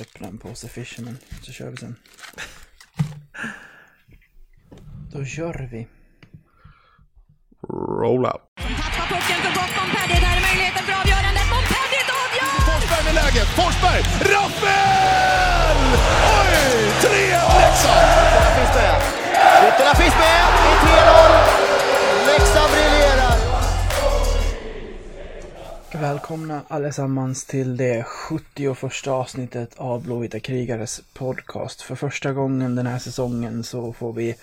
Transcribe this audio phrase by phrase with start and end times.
[0.00, 1.96] öppna en påse Fisherman så kör vi sen.
[5.12, 5.88] Då kör vi.
[8.00, 8.42] Roll out.
[8.56, 10.20] Tappar pucken för gott Montpellier.
[10.24, 11.46] Där är möjligheten för avgörandet.
[11.54, 12.54] Montpellier avgör!
[12.68, 13.48] Forsberg med läget.
[13.58, 14.02] Forsberg!
[14.32, 15.78] Rappel!
[16.38, 16.54] Oj!
[17.02, 18.08] 3-1 Leksand!
[18.28, 18.96] Ytterna finns med.
[19.68, 20.37] Ytterna finns med
[26.00, 31.82] Välkomna allesammans till det 71 avsnittet av Blåvita krigares podcast.
[31.82, 34.36] För första gången den här säsongen så får vi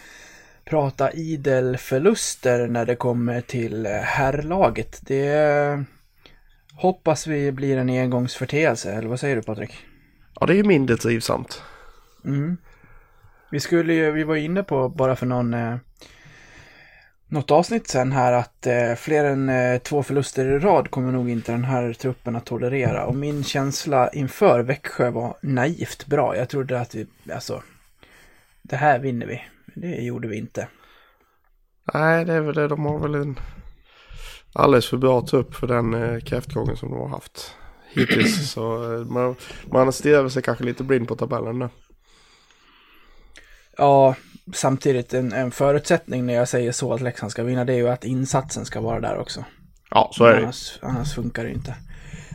[0.66, 5.02] prata idel förluster när det kommer till herrlaget.
[5.02, 5.84] Det
[6.74, 9.72] hoppas vi blir en engångsförteelse, eller vad säger du Patrik?
[10.40, 11.62] Ja, det är ju mindre trivsamt.
[12.26, 12.58] Mm.
[13.52, 15.76] Vi skulle ju, vi var inne på bara för någon, eh,
[17.28, 21.30] något avsnitt sen här att eh, fler än eh, två förluster i rad kommer nog
[21.30, 23.06] inte den här truppen att tolerera.
[23.06, 26.38] Och min känsla inför Växjö var naivt bra.
[26.38, 27.64] Jag trodde att vi, alltså,
[28.62, 29.42] det här vinner vi.
[29.76, 30.68] Det gjorde vi inte.
[31.94, 32.68] Nej, det är väl det.
[32.68, 33.40] De har väl en
[34.54, 37.56] alldeles för bra trupp för den eh, kräftgången som de har haft
[37.90, 38.52] hittills.
[38.54, 39.36] Så eh, man,
[39.72, 41.70] man stirrar sig kanske lite blind på tabellen där.
[43.78, 44.16] Ja,
[44.54, 47.90] samtidigt en, en förutsättning när jag säger så att Leksand ska vinna det är ju
[47.90, 49.46] att insatsen ska vara där också.
[49.92, 51.76] Ja, så är det annars, annars funkar det inte.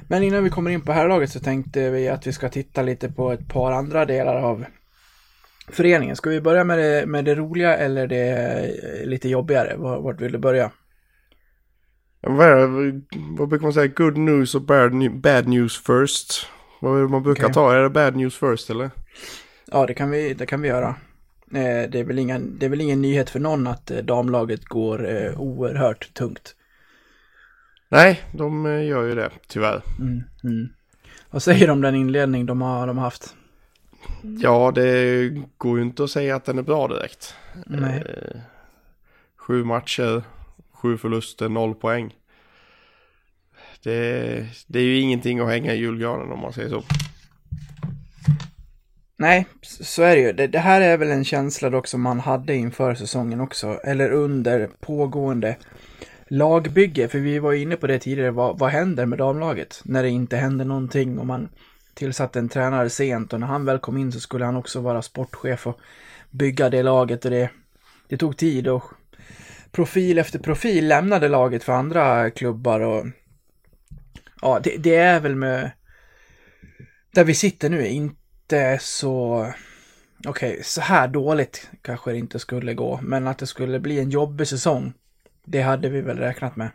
[0.09, 3.13] Men innan vi kommer in på herrlaget så tänkte vi att vi ska titta lite
[3.13, 4.65] på ett par andra delar av
[5.69, 6.17] föreningen.
[6.17, 8.29] Ska vi börja med det, med det roliga eller det
[9.01, 9.77] eh, lite jobbigare?
[9.77, 10.71] Var- Vart vill du börja?
[12.21, 12.71] Vad,
[13.39, 13.87] vad brukar man säga?
[13.87, 16.47] Good news och bad, bad news first.
[16.81, 17.55] Vad är det man brukar Okej.
[17.55, 17.75] ta?
[17.75, 18.91] Är det bad news first eller?
[19.73, 20.95] Ja, det kan vi, det kan vi göra.
[21.55, 24.65] Eh, Det är, väl ingen, det är väl ingen nyhet för någon att eh, damlaget
[24.65, 26.55] går eh, oerhört tungt.
[27.89, 29.83] Nej, de gör ju det, tyvärr.
[29.99, 30.69] Mm, mm.
[31.31, 33.35] Vad säger du om den inledning de har, de har haft?
[34.23, 37.35] Ja, det går ju inte att säga att den är bra direkt.
[37.67, 38.03] Nej.
[38.07, 38.41] Eh,
[39.37, 40.23] sju matcher,
[40.73, 42.15] sju förluster, noll poäng.
[43.83, 46.83] Det, det är ju ingenting att hänga i julgranen om man säger så.
[49.21, 50.33] Nej, så är det ju.
[50.33, 54.11] Det, det här är väl en känsla dock som man hade inför säsongen också, eller
[54.11, 55.57] under pågående
[56.29, 57.09] lagbygge.
[57.09, 59.81] För vi var inne på det tidigare, vad, vad händer med damlaget?
[59.85, 61.49] När det inte händer någonting och man
[61.95, 65.03] tillsatte en tränare sent och när han väl kom in så skulle han också vara
[65.03, 65.81] sportchef och
[66.31, 67.51] bygga det laget och det,
[68.09, 68.85] det tog tid och
[69.73, 73.07] profil efter profil lämnade laget för andra klubbar och
[74.43, 75.71] ja, det, det är väl med
[77.15, 77.87] där vi sitter nu,
[78.53, 79.47] inte så...
[80.27, 84.11] Okej, så här dåligt kanske det inte skulle gå, men att det skulle bli en
[84.11, 84.93] jobbig säsong,
[85.45, 86.71] det hade vi väl räknat med.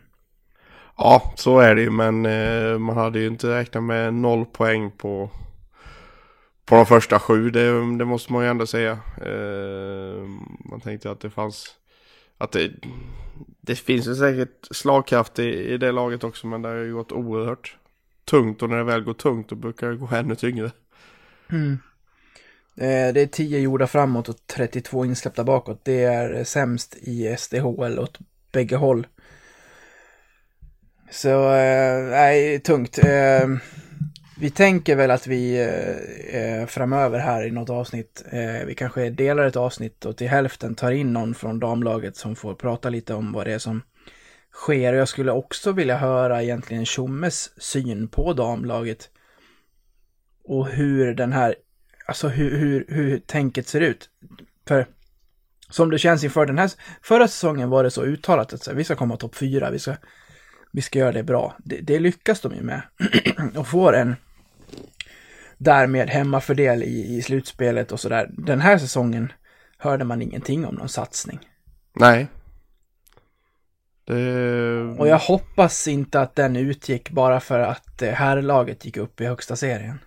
[0.96, 4.90] Ja, så är det ju, men eh, man hade ju inte räknat med noll poäng
[4.90, 5.30] på,
[6.64, 7.50] på de första sju.
[7.50, 8.92] Det, det måste man ju ändå säga.
[9.22, 10.22] Eh,
[10.70, 11.66] man tänkte att det fanns,
[12.38, 12.70] att det,
[13.60, 17.12] det finns ju säkert slagkraft i, i det laget också, men det har ju gått
[17.12, 17.76] oerhört
[18.24, 20.70] tungt och när det väl går tungt då brukar det gå ännu tyngre.
[21.50, 21.78] Mm.
[22.76, 25.80] Eh, det är 10 gjorda framåt och 32 insläppta bakåt.
[25.84, 28.18] Det är sämst i SDHL åt
[28.52, 29.06] bägge håll.
[31.10, 32.98] Så, eh, nej, tungt.
[32.98, 33.48] Eh,
[34.40, 39.10] vi tänker väl att vi eh, eh framöver här i något avsnitt, eh, vi kanske
[39.10, 43.14] delar ett avsnitt och till hälften tar in någon från damlaget som får prata lite
[43.14, 43.82] om vad det är som
[44.52, 44.92] sker.
[44.92, 49.10] Och jag skulle också vilja höra egentligen Tjommes syn på damlaget.
[50.46, 51.54] Och hur den här
[52.06, 54.10] alltså hur, hur, hur tänket ser ut.
[54.68, 54.86] För
[55.70, 56.70] som det känns inför den här,
[57.02, 59.78] förra säsongen var det så uttalat att så här, vi ska komma topp fyra, vi
[59.78, 59.96] ska,
[60.72, 61.56] vi ska göra det bra.
[61.58, 62.82] Det, det lyckas de ju med.
[63.56, 64.16] och får en
[65.58, 68.30] därmed hemmafördel i, i slutspelet och sådär.
[68.30, 69.32] Den här säsongen
[69.78, 71.38] hörde man ingenting om någon satsning.
[71.92, 72.26] Nej.
[74.04, 74.82] Det...
[74.98, 79.26] Och jag hoppas inte att den utgick bara för att eh, herrlaget gick upp i
[79.26, 79.98] högsta serien.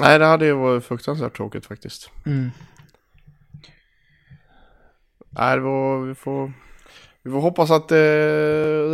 [0.00, 2.10] Nej, det hade ju varit fruktansvärt tråkigt faktiskt.
[2.26, 2.50] Mm.
[5.30, 6.52] Nej, det var, vi, får,
[7.22, 7.96] vi får hoppas att eh,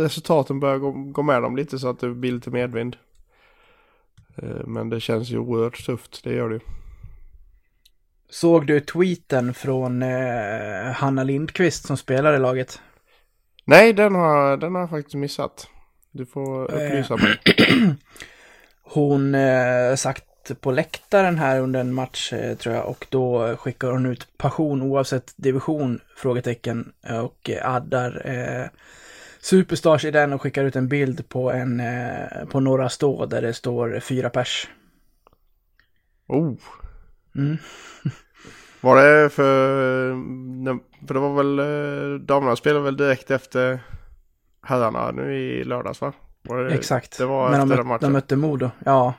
[0.03, 2.97] resultaten börjar gå, gå med dem lite så att det blir lite medvind.
[4.35, 6.61] Eh, men det känns ju oerhört tufft, det gör det ju.
[8.29, 12.81] Såg du tweeten från eh, Hanna Lindqvist som spelar i laget?
[13.65, 15.67] Nej, den har, den har jag faktiskt missat.
[16.11, 16.85] Du får Eh.
[16.87, 17.37] upplysa mig.
[18.81, 20.23] Hon eh, sagt
[20.61, 24.81] på läktaren här under en match eh, tror jag och då skickar hon ut passion
[24.81, 25.99] oavsett division?
[26.17, 26.91] Frågetecken
[27.21, 28.65] och eh, addar eh,
[29.39, 33.41] Superstars i den och skickar ut en bild på en eh, på Norra Stå där
[33.41, 34.67] det står fyra pers.
[36.27, 36.53] Oh.
[37.35, 37.57] Mm.
[38.81, 40.09] Var det för...
[41.07, 41.59] För det var väl...
[41.59, 43.79] eh, Damerna spelade väl direkt efter
[44.61, 46.13] herrarna nu i lördags va?
[46.41, 47.17] Var det, Exakt.
[47.17, 48.11] Det var Men efter de, den mötte, de matchen.
[48.11, 48.69] mötte Modo.
[48.85, 49.13] Ja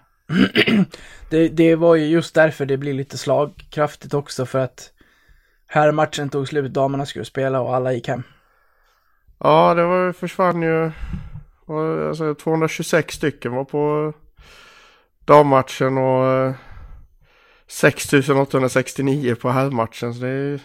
[1.30, 4.90] det, det var ju just därför det blir lite slagkraftigt också för att
[5.66, 8.22] här matchen tog slut, damerna skulle spela och alla gick hem.
[9.38, 10.92] Ja, det var, försvann ju...
[12.08, 14.12] Alltså 226 stycken var på
[15.24, 16.54] dammatchen och eh,
[17.66, 20.14] 6869 på herrmatchen.
[20.14, 20.60] Så det är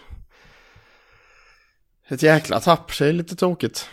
[2.08, 2.92] ett jäkla tapp.
[2.92, 3.90] Så det är lite tråkigt.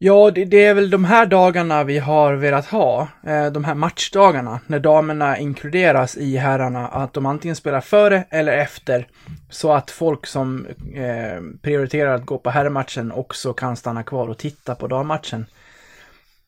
[0.00, 3.74] Ja, det, det är väl de här dagarna vi har velat ha, eh, de här
[3.74, 9.06] matchdagarna, när damerna inkluderas i herrarna, att de antingen spelar före eller efter,
[9.50, 14.38] så att folk som eh, prioriterar att gå på herrmatchen också kan stanna kvar och
[14.38, 15.46] titta på dammatchen.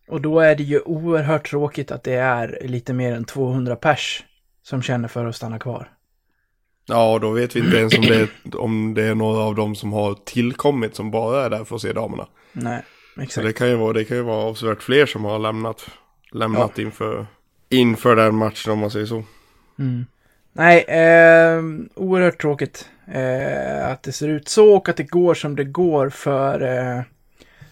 [0.09, 4.25] Och då är det ju oerhört tråkigt att det är lite mer än 200 pers
[4.63, 5.91] som känner för att stanna kvar.
[6.87, 9.75] Ja, då vet vi inte ens om det, är, om det är några av dem
[9.75, 12.27] som har tillkommit som bara är där för att se damerna.
[12.53, 12.83] Nej,
[13.21, 13.47] Så exakt.
[13.47, 15.87] det kan ju vara, det kan ju vara avsevärt fler som har lämnat,
[16.33, 17.27] lämnat inför,
[17.69, 19.25] inför den matchen om man säger så.
[19.79, 20.07] Mm.
[20.53, 21.63] Nej, eh,
[21.95, 26.09] oerhört tråkigt eh, att det ser ut så och att det går som det går
[26.09, 27.03] för, eh,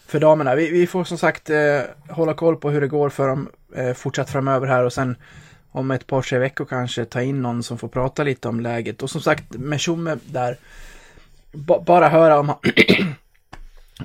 [0.06, 0.54] för damerna.
[0.54, 3.92] Vi, vi får som sagt eh, hålla koll på hur det går för dem eh,
[3.92, 5.16] fortsatt framöver här och sen
[5.70, 9.02] om ett par, tre veckor kanske ta in någon som får prata lite om läget.
[9.02, 10.56] Och som sagt, med Tjomme där,
[11.52, 12.58] ba, bara höra om han,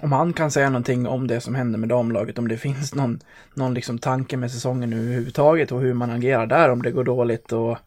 [0.01, 3.19] om han kan säga någonting om det som händer med damlaget, om det finns någon,
[3.53, 7.03] någon liksom tanke med säsongen nu överhuvudtaget och hur man agerar där om det går
[7.03, 7.77] dåligt och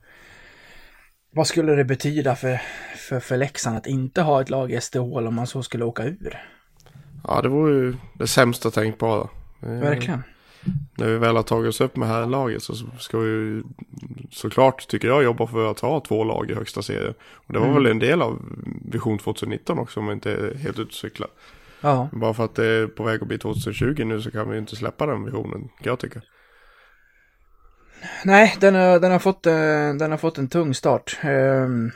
[1.30, 2.60] vad skulle det betyda för,
[3.08, 6.04] för, för Leksand att inte ha ett lag i SDHL om man så skulle åka
[6.04, 6.38] ur?
[7.24, 9.28] Ja, det var ju det sämsta tänkbara.
[9.62, 10.22] Eh, Verkligen.
[10.98, 13.62] När vi väl har tagit oss upp med här laget så ska vi ju
[14.30, 17.14] såklart, tycker jag, jobba för att ha två lag i högsta serien.
[17.20, 17.82] Och det var Mm.
[17.82, 18.42] väl en del av
[18.84, 21.26] Vision 2019 också om jag inte är helt utcykla.
[21.80, 24.54] Ja, Bara för att det är på väg att bli 2020 nu så kan vi
[24.54, 26.22] ju inte släppa den visionen, kan jag tycka.
[28.24, 31.18] nej, den har, den har, fått, den har fått en tung start.
[31.22, 31.90] Ehm,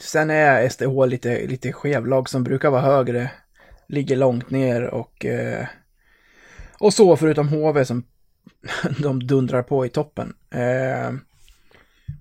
[0.00, 3.30] sen är SDH lite, lite skevlag som brukar vara högre,
[3.88, 5.66] ligger långt ner och, eh,
[6.78, 8.04] och så förutom HV som
[8.98, 10.34] de dundrar på i toppen.
[10.50, 11.20] Ehm,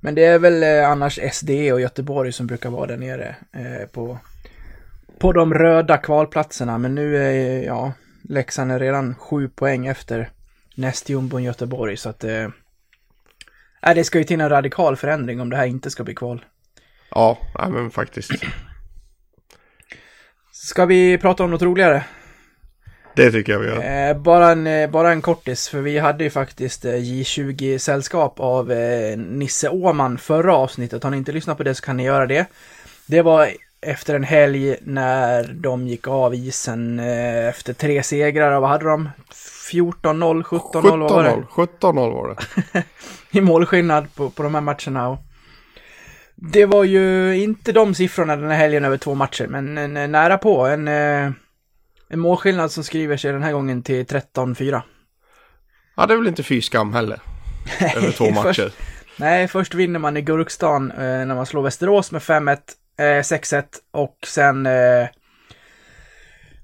[0.01, 3.88] men det är väl eh, annars SD och Göteborg som brukar vara där nere eh,
[3.88, 4.19] på,
[5.19, 6.77] på de röda kvalplatserna.
[6.77, 7.94] Men nu är, ja,
[8.30, 10.30] Leksand är redan sju poäng efter
[10.75, 11.98] nästjumbon Göteborg.
[11.98, 12.48] Så att eh,
[13.86, 16.45] nej, det ska ju till en radikal förändring om det här inte ska bli kval.
[17.12, 18.31] Ja, nej, men faktiskt.
[20.51, 22.04] Ska vi prata om något roligare?
[23.16, 24.10] Det tycker jag vi gör.
[24.10, 28.71] Eh, bara, en, eh, bara en kortis, för vi hade ju faktiskt eh, J20-sällskap av
[28.71, 31.04] eh, Nisse Åman förra avsnittet.
[31.04, 32.45] Har ni inte lyssnat på det så kan ni göra det.
[33.06, 33.50] Det var
[33.81, 38.60] efter en helg när de gick av isen eh, efter tre segrar.
[38.60, 39.10] Vad hade de?
[39.72, 41.30] 14-0, 17-0, vad var det?
[41.30, 42.84] 17-0, 17-0 var det.
[43.31, 45.10] i målskillnad på, på de här matcherna.
[45.10, 45.20] Och
[46.36, 50.38] det var ju inte de siffrorna den här helgen över två matcher, men en, nära
[50.38, 50.66] på.
[50.66, 51.31] En, eh,
[52.10, 54.81] en målskillnad som skriver sig den här gången till 13-4.
[55.96, 57.19] Ja, det är väl inte fy skam heller.
[57.95, 58.71] Över två Först- matcher.
[59.18, 62.57] Nej, först vinner man i Gurkstan eh, när man slår Västerås med 5-1,
[62.99, 65.07] eh, 6-1 och sen eh,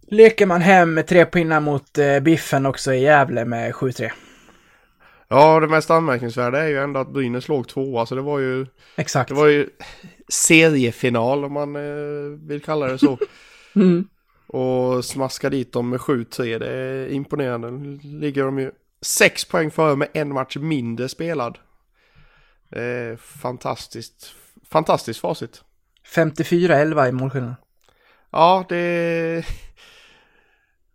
[0.07, 4.11] leker man hem med tre pinnar mot eh, Biffen också i Gävle med 7-3.
[5.27, 8.65] Ja, det mest anmärkningsvärda är ju ändå att Brynäs låg tvåa, så det var ju,
[8.95, 9.29] Exakt.
[9.29, 9.69] det var ju
[10.27, 13.17] seriefinal om man eh, vill kalla det så.
[13.77, 14.07] Mm.
[14.47, 17.71] Och smaska dit dem med 7-3, det är imponerande.
[17.71, 21.57] Nu ligger de ju sex poäng före med en match mindre spelad.
[22.69, 24.33] Det är fantastiskt,
[24.69, 25.63] fantastiskt facit.
[26.13, 27.55] 54-11 i målskillnad.
[28.31, 29.45] Ja, det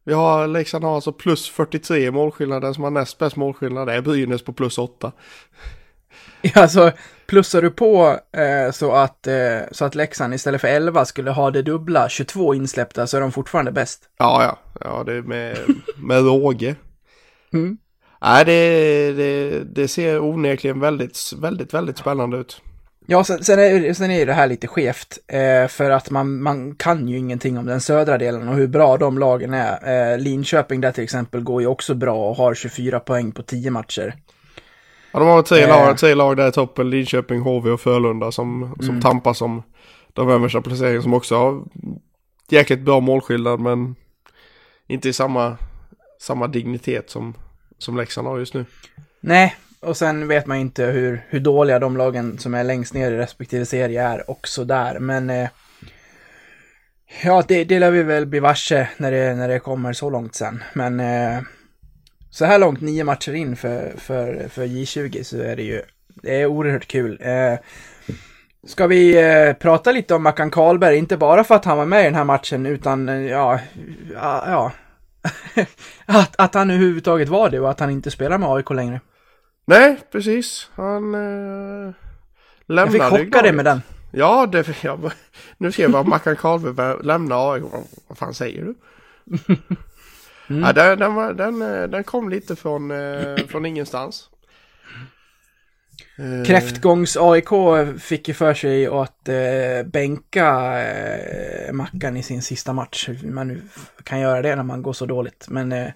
[0.04, 2.62] Vi har, Leksand har alltså plus 43 i målskillnad.
[2.62, 5.12] Den som har näst bäst målskillnad är Brynäs på plus 8.
[6.54, 6.92] Alltså,
[7.26, 11.50] plussar du på eh, så, att, eh, så att Leksand istället för 11 skulle ha
[11.50, 14.02] det dubbla, 22 insläppta, så är de fortfarande bäst.
[14.18, 14.58] Ja, ja.
[14.80, 15.58] Ja, det är med,
[15.96, 16.74] med råge.
[17.52, 17.78] Mm.
[18.20, 22.62] Nej, det, det, det ser onekligen väldigt, väldigt, väldigt spännande ut.
[23.12, 26.42] Ja, sen, sen, är, sen är ju det här lite skevt, eh, för att man,
[26.42, 30.12] man kan ju ingenting om den södra delen och hur bra de lagen är.
[30.12, 33.70] Eh, Linköping där till exempel går ju också bra och har 24 poäng på 10
[33.70, 34.14] matcher.
[35.12, 35.68] Ja, de har tre, Eh.
[35.68, 36.90] lag, tre lag där i toppen.
[36.90, 39.00] Linköping, HV och Frölunda som, som Mm.
[39.00, 39.62] tampas om
[40.12, 41.62] de översta placeringarna som också har
[42.48, 43.94] jäkligt bra målskillnad men
[44.86, 45.56] inte i samma,
[46.20, 47.34] samma dignitet som,
[47.78, 48.64] som Leksand har just nu.
[49.20, 53.10] Nej, och sen vet man inte hur, hur dåliga de lagen som är längst ner
[53.12, 54.98] i respektive serie är också där.
[54.98, 55.48] Men eh,
[57.24, 60.34] ja, det, det lär vi väl bli varse när det, när det kommer så långt
[60.34, 60.62] sen.
[60.72, 61.40] Men eh,
[62.30, 65.82] så här långt, nio matcher in för, för, för J20, så är det ju
[66.22, 67.18] det är oerhört kul.
[67.20, 67.58] Eh,
[68.66, 72.00] ska vi eh, prata lite om Mackan Karlberg, inte bara för att han var med
[72.00, 73.60] i den här matchen, utan eh, ja,
[74.14, 74.72] ja, ja.
[76.06, 79.00] att, att han överhuvudtaget var det och att han inte spelar med AIK längre.
[79.70, 80.70] Nej, precis.
[80.74, 81.94] Han eh,
[82.66, 83.82] lämnade Jag fick chocka dig med den.
[84.12, 85.12] Ja, det, jag,
[85.58, 87.64] nu ser jag vad Mackan Karlberg lämnar AIK.
[88.08, 88.74] Vad fan säger du?
[90.48, 90.62] mm.
[90.62, 94.30] ja, den, den, var, den, eh, den kom lite från, eh, från ingenstans.
[96.18, 96.44] Eh.
[96.46, 103.08] Kräftgångs-AIK fick ju för sig att eh, bänka eh, Mackan i sin sista match.
[103.24, 103.62] Man
[104.04, 105.46] kan göra det när man går så dåligt.
[105.48, 105.88] Men eh,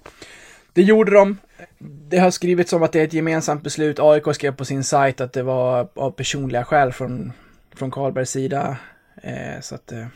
[0.72, 1.38] det gjorde de.
[1.78, 3.98] Det har skrivits om att det är ett gemensamt beslut.
[3.98, 7.32] AIK skrev på sin sajt att det var av personliga skäl från,
[7.76, 8.76] från Karlbergs sida.
[9.22, 9.92] Eh, så att...
[9.92, 10.06] Eh...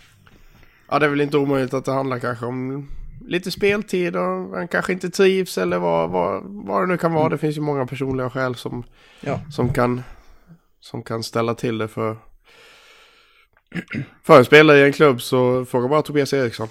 [0.91, 2.89] Ja, det är väl inte omöjligt att det handlar kanske om
[3.29, 7.27] lite speltid och han kanske inte trivs eller vad, vad, vad det nu kan vara.
[7.27, 7.33] Mm.
[7.33, 8.85] Det finns ju många personliga skäl som,
[9.21, 9.41] ja.
[9.51, 10.03] som, kan,
[10.81, 12.17] som kan ställa till det för,
[14.23, 16.69] för en spelare i en klubb så fråga bara Tobias Eriksson.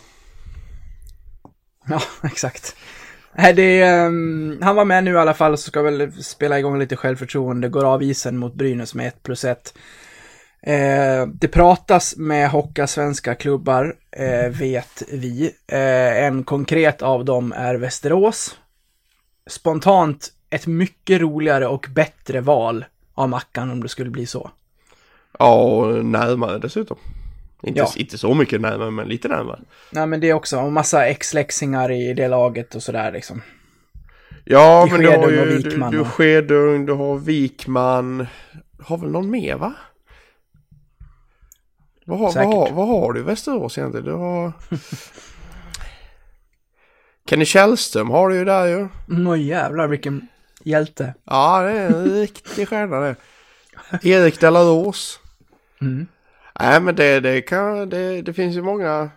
[1.88, 2.76] Ja, exakt.
[3.40, 6.80] Nej, det, um, han var med nu i alla fall så ska väl spela igång
[6.80, 7.70] lite självförtroende.
[7.70, 9.74] Går av isen mot Brynäs med 1 plus 1.
[10.62, 15.52] Eh, det pratas med Hocka svenska klubbar, eh, vet vi.
[15.68, 18.58] Eh, en konkret av dem är Västerås.
[19.48, 24.52] Spontant ett mycket roligare och bättre val av Mackan om det skulle bli så.
[25.40, 26.98] Ja, och närmare dessutom.
[27.64, 27.94] Inte, ja.
[27.96, 29.60] inte så mycket närmare, men lite närmare.
[29.92, 33.42] Nej, men det är också en massa ex-läxingar i det laget och sådär liksom.
[34.46, 38.28] Ja, I men du har ju du, du, Skedung, du har Wikman.
[38.80, 39.74] Har väl någon mer va?
[42.06, 44.06] Vad har, vad, har, vad har du i Västerås egentligen?
[44.06, 44.52] Du har...
[47.30, 48.88] Kenny Källström har du ju där ju.
[49.10, 50.28] Åh oh, jävlar vilken
[50.64, 51.14] hjälte.
[51.24, 53.16] Ja, det är en riktig stjärna det.
[54.04, 55.20] Erik Delaros.
[55.82, 56.08] Mm.
[56.60, 59.10] Nej, men det, det, kan, det, det finns ju många,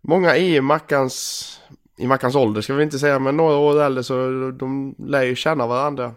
[0.00, 1.60] många i Mackans,
[1.98, 4.14] i Mackans ålder ska vi inte säga, men några år äldre så
[4.50, 6.14] de lär ju känna varandra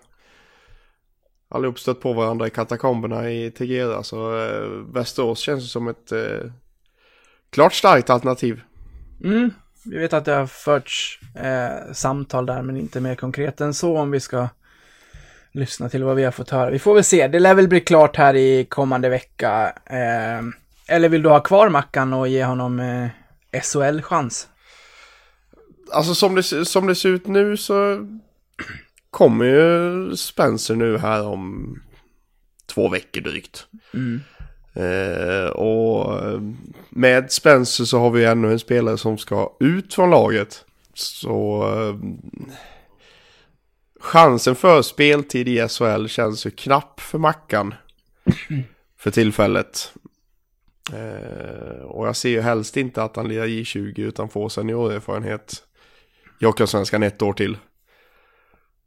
[1.49, 4.03] allihop stött på varandra i katakomberna i Tegera.
[4.03, 6.51] Så eh, Västerås känns som ett eh,
[7.49, 8.61] klart starkt alternativ.
[9.23, 9.51] Mm,
[9.85, 13.97] vi vet att det har förts eh, samtal där, men inte mer konkret än så
[13.97, 14.47] om vi ska
[15.57, 16.69] lyssna till vad vi har fått höra.
[16.69, 19.73] Vi får väl se, det lär väl bli klart här i kommande vecka.
[19.85, 20.41] Eh,
[20.87, 24.47] eller vill du ha kvar Mackan och ge honom eh, SHL-chans?
[25.91, 28.07] Alltså som det, som det ser ut nu så
[29.09, 31.75] kommer ju Spencer nu här om
[32.65, 33.67] två veckor drygt.
[33.93, 34.21] Mm.
[34.73, 36.21] Eh, och
[36.89, 40.65] med Spencer så har vi ännu en spelare som ska ut från laget.
[40.93, 41.95] Så eh,
[44.07, 47.73] chansen för speltid i SHL känns ju knapp för Mackan.
[48.97, 49.93] för tillfället.
[50.93, 55.63] Eh, och jag ser ju helst inte att han lirar J20 utan får seniorerfarenhet.
[56.39, 57.57] Jockersvenskan ett år till.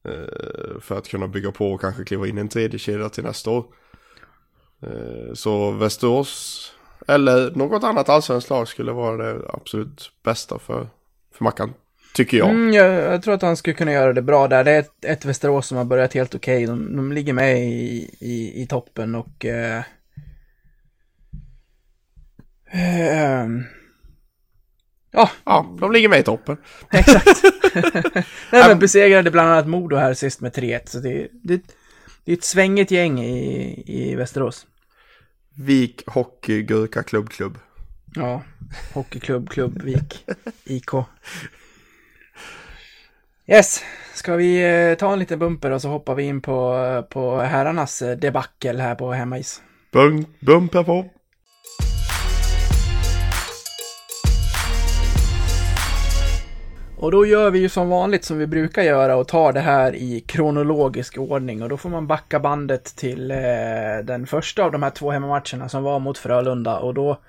[0.05, 3.25] Eh, för att kunna bygga på och kanske kliva in i en tredje kedja till
[3.25, 3.65] nästa år.
[4.83, 6.73] Eh, så Västerås
[7.09, 10.89] eller något annat allsvenskt lag skulle vara det absolut bästa för,
[11.35, 11.75] för Mackan.
[12.15, 12.51] Tycker jag.
[12.51, 12.95] Mm, jag.
[12.95, 13.23] jag.
[13.23, 14.65] tror att han skulle kunna göra det bra där.
[14.65, 16.65] Det är ett, ett Västerås som har börjat helt okej.
[16.65, 16.67] Okay.
[16.67, 19.45] De, de, ligger med i, i, i toppen och...
[19.45, 19.83] Eh,
[22.73, 23.47] eh,
[25.13, 25.31] Ja.
[25.45, 26.57] Ja, de ligger med i toppen.
[26.93, 27.43] Exakt.
[28.53, 30.81] Nej, men besegrade bland annat Modo här sist med 3-1.
[30.85, 31.63] Så det, det,
[32.25, 34.67] det är ett svängigt gäng i, i Västerås.
[35.57, 37.59] Vik Hockey Gurka Klubb Klubb.
[38.15, 38.43] Ja,
[38.93, 40.27] Hockeyklubb Klubb Vik
[40.65, 40.91] IK.
[43.53, 46.77] Yes, ska vi eh, ta en liten bumper och så hoppar vi in på,
[47.11, 49.63] på herrarnas eh, debacle här på hemmais.
[49.93, 51.05] Bum, bumper på.
[56.97, 59.95] Och då gör vi ju som vanligt som vi brukar göra och tar det här
[59.95, 63.37] i kronologisk ordning och då får man backa bandet till eh,
[64.05, 67.21] den första av de här två hemmamatcherna som var mot Frölunda och då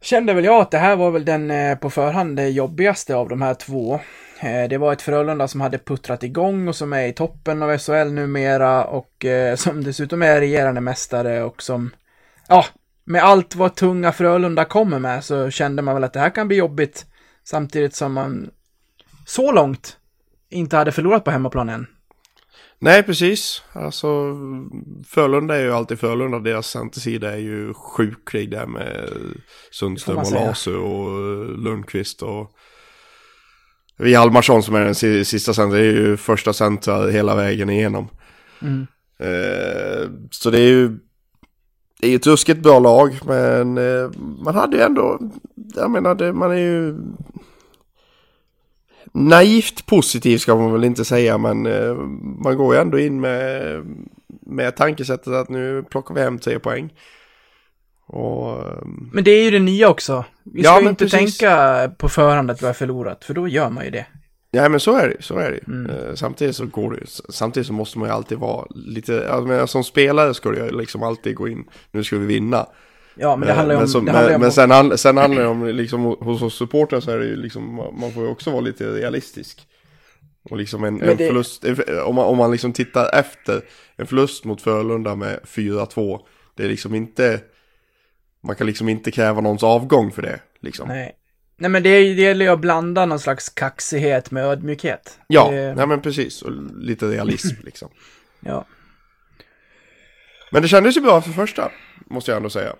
[0.00, 3.42] kände väl jag att det här var väl den eh, på förhand jobbigaste av de
[3.42, 4.00] här två.
[4.40, 7.78] Eh, det var ett Frölunda som hade puttrat igång och som är i toppen av
[7.78, 11.90] SHL numera och eh, som dessutom är regerande mästare och som,
[12.48, 12.64] ja,
[13.04, 16.48] med allt vad tunga Frölunda kommer med så kände man väl att det här kan
[16.48, 17.06] bli jobbigt
[17.44, 18.50] Samtidigt som man
[19.26, 19.96] så långt
[20.50, 21.86] inte hade förlorat på hemmaplan än.
[22.78, 23.62] Nej, precis.
[23.72, 24.36] Alltså,
[25.06, 26.38] Frölunda är ju alltid Frölunda.
[26.38, 29.08] Deras centersida är ju sjuklig där med
[29.70, 30.32] Sundström och.
[30.32, 32.52] Lasu och eh, Lundqvist och
[34.00, 38.08] vi Hjalmarsson som är den si- sista center, är ju första centrar hela vägen igenom.
[38.62, 38.86] Mm.
[39.18, 40.98] Eh, så det är ju
[42.00, 44.10] det är ett ruskigt bra lag, men eh,
[44.44, 45.18] man hade ju ändå,
[45.74, 46.94] jag menar, det, man är ju
[49.12, 51.94] naivt positiv ska man väl inte säga, men eh,
[52.44, 53.80] man går ju ändå in med,
[54.40, 56.92] med tankesättet att nu plockar vi hem tre poäng.
[58.12, 58.78] Och eh,
[59.12, 60.24] Men det är ju det nya också.
[60.44, 61.38] Vi Ja, ska ju men inte precis.
[61.38, 64.06] tänka på förhand att vi har förlorat, för då gör man ju det.
[64.50, 65.90] Ja men så är det så är det Mm.
[65.90, 69.12] Eh, Samtidigt så går det Samtidigt så måste man ju alltid vara lite,
[69.46, 72.66] menar, som spelare ska du liksom alltid gå in, nu ska vi vinna.
[73.14, 73.88] Ja, men det handlar ju men om...
[73.88, 76.42] så, det handlar ju men, om men sen, handl- sen handlar det om, liksom hos
[76.42, 79.60] oss supportrar så är det ju liksom, man får ju också vara lite realistisk.
[80.50, 81.64] Och liksom en, Men en det- förlust,
[82.04, 83.60] om man, om man liksom tittar efter,
[83.96, 86.18] en förlust mot Frölunda med 4-2,
[86.56, 87.40] det är liksom inte,
[88.40, 90.40] man kan liksom inte kräva någons avgång för det.
[90.60, 90.88] Liksom.
[90.88, 91.16] Nej.
[91.56, 95.18] Nej, men det, gäller ju att blanda någon slags kaxighet med ödmjukhet.
[95.26, 97.88] Ja, Det, nej men precis, och lite realism liksom.
[98.40, 98.64] ja.
[100.52, 101.70] Men det kändes ju bra för första,
[102.06, 102.74] måste jag ändå säga.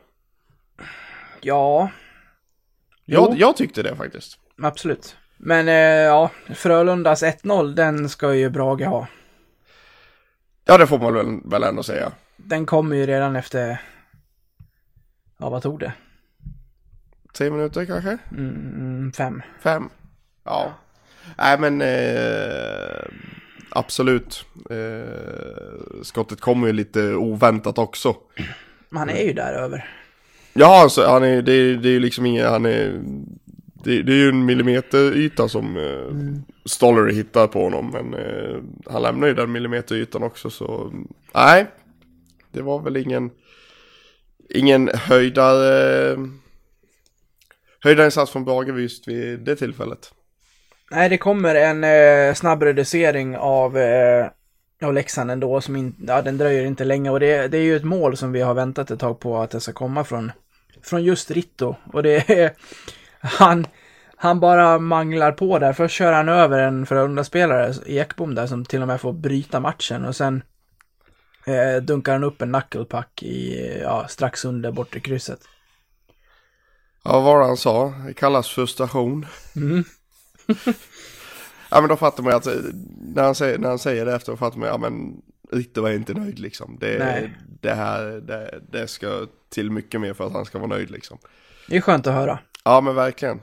[1.40, 1.90] Ja,
[3.04, 4.38] Jag, jag tyckte det faktiskt.
[4.62, 5.16] absolut.
[5.36, 9.06] Men eh, ja, Frölundas 1-0, den ska ju Brage ha.
[10.64, 12.12] Ja, det får man väl, väl ändå säga.
[12.36, 13.78] Den kommer ju redan efter...
[15.40, 15.92] Ja, vad tog det?
[17.34, 18.18] Tre minuter kanske?
[18.32, 19.42] Mm, fem.
[19.62, 19.88] Fem?
[20.44, 20.74] Ja.
[21.38, 23.04] Nej men eh,
[23.70, 24.44] absolut.
[24.70, 28.16] Eh, skottet kommer ju lite oväntat också.
[28.88, 29.88] Men han är ju där över.
[30.52, 33.00] Ja, alltså, han är, det, är- det är ju liksom ingen, han är,
[33.84, 36.16] det, det är ju en millimeter yta som eh,
[36.64, 37.90] Stollery hittar på honom.
[37.90, 38.56] Men eh,
[38.92, 40.92] han lämnar ju den millimeter ytan också så,
[41.34, 41.66] nej.
[42.52, 43.30] Det var väl ingen,
[44.50, 46.16] ingen höjdare,
[47.80, 50.12] höjdarinsats från Brage just vid det tillfället.
[50.90, 54.26] Nej, det kommer en eh, snabb reducering av, eh,
[54.82, 55.60] av Leksand ändå.
[55.60, 57.10] Som in, ja, den dröjer inte länge.
[57.10, 59.50] Och det, det är ju ett mål som vi har väntat ett tag på att
[59.50, 60.32] det ska komma från,
[60.82, 61.74] från just Ritto.
[61.92, 62.52] Och det är...
[63.22, 63.66] Han,
[64.16, 65.72] han bara manglar på där.
[65.72, 70.04] Först kör han över en Frölunda-spelare, Ekbom där, som till och med får bryta matchen.
[70.04, 70.42] Och sen
[71.44, 75.40] eh, dunkar han upp en knucklepuck i, ja, strax under bortre krysset.
[77.02, 77.94] Ja, vad var han sa?
[78.06, 79.26] Det kallas frustration.
[79.56, 79.84] Mm.
[81.70, 82.52] ja, men då fattar man ju att eh,
[83.14, 85.22] när han säger, när han säger det efter, då fattar man ja men
[85.52, 86.76] Ritter var inte nöjd liksom.
[86.80, 87.36] Det, Nej.
[87.60, 91.18] det här, det, det ska till mycket mer för att han ska vara nöjd liksom.
[91.68, 92.38] Det är skönt att höra.
[92.64, 93.40] Ja, men verkligen.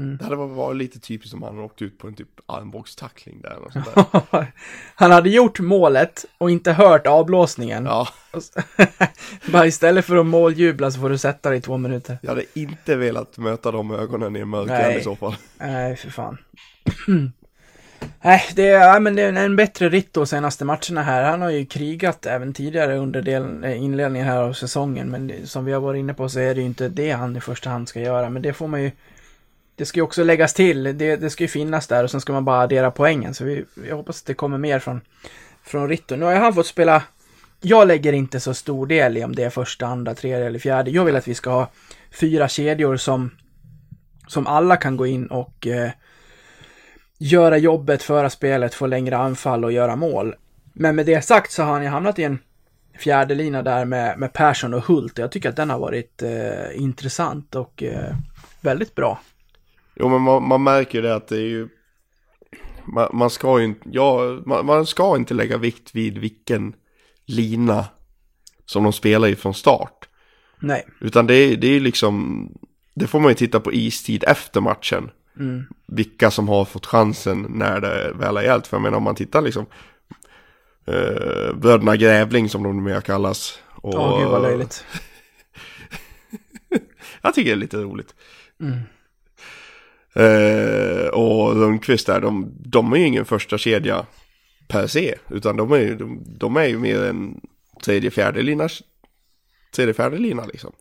[0.00, 0.16] Mm.
[0.16, 3.56] Det hade varit- lite typiskt om han åkte ut på en typ armbågstackling där.
[3.58, 4.46] Och där.
[4.94, 7.84] han hade gjort målet och inte hört avblåsningen.
[7.84, 8.08] ja,
[9.52, 12.18] Bara istället för att måljubla så får du sätta dig i två minuter.
[12.22, 14.98] jag hade inte velat möta de ögonen i Nej.
[14.98, 15.36] i så fall.
[15.58, 16.38] Nej, för fan.
[18.22, 21.30] Nej, det är, ja, men det är en bättre Ritto senaste matcherna här.
[21.30, 25.08] Han har ju krigat även tidigare under del, eh, inledningen här av säsongen.
[25.08, 27.40] Men som vi har varit inne på så är det ju inte det han i
[27.40, 28.30] första hand ska göra.
[28.30, 28.90] Men det får man ju...
[29.80, 30.82] Det ska ju också läggas till.
[30.82, 33.34] Det, det ska ju finnas där och sen ska man bara addera poängen.
[33.34, 35.00] Så vi, jag hoppas att det kommer mer från,
[35.62, 36.16] från Ritto.
[36.16, 37.02] Nu har ju han fått spela...
[37.60, 40.90] Jag lägger inte så stor del i om det är första, andra, tredje eller fjärde.
[40.90, 41.70] Jag vill att vi ska ha
[42.10, 43.30] fyra kedjor som,
[44.26, 45.90] som alla kan gå in och eh,
[47.18, 50.34] göra jobbet, föra spelet, få längre anfall och göra mål.
[50.72, 52.38] Men med det sagt så har han ju hamnat i en
[52.98, 55.18] fjärde lina där med, med Persson och Hult.
[55.18, 58.14] Jag tycker att den har varit eh, intressant och eh,
[58.60, 59.20] väldigt bra.
[60.00, 61.68] Jo men man, man märker ju det att det är ju
[62.84, 66.74] man, man ska ju inte, ja, man, man ska inte lägga vikt vid vilken
[67.26, 67.84] lina
[68.66, 70.08] som de spelar i från start.
[70.60, 72.48] Nej, Utan det är, det är ju liksom,
[72.94, 75.10] det får man ju titta på istid efter matchen.
[75.38, 75.64] Mm.
[75.86, 78.66] Vilka som har fått chansen när det väl har gällt.
[78.66, 79.66] För jag menar om man tittar liksom,
[80.86, 83.58] eh, bröderna Grävling som de numera kallas.
[83.68, 84.84] Och, åh gud vad löjligt.
[87.22, 88.14] Jag tycker det är lite roligt.
[90.14, 94.06] Eh, och Lundqvist där, de, de är ju ingen första kedja
[94.68, 95.14] per se.
[95.28, 97.40] Utan de är ju, de, de är ju mer en
[97.84, 98.68] tredje, fjärde lina,
[99.74, 100.72] tredje, fjärde lina liksom.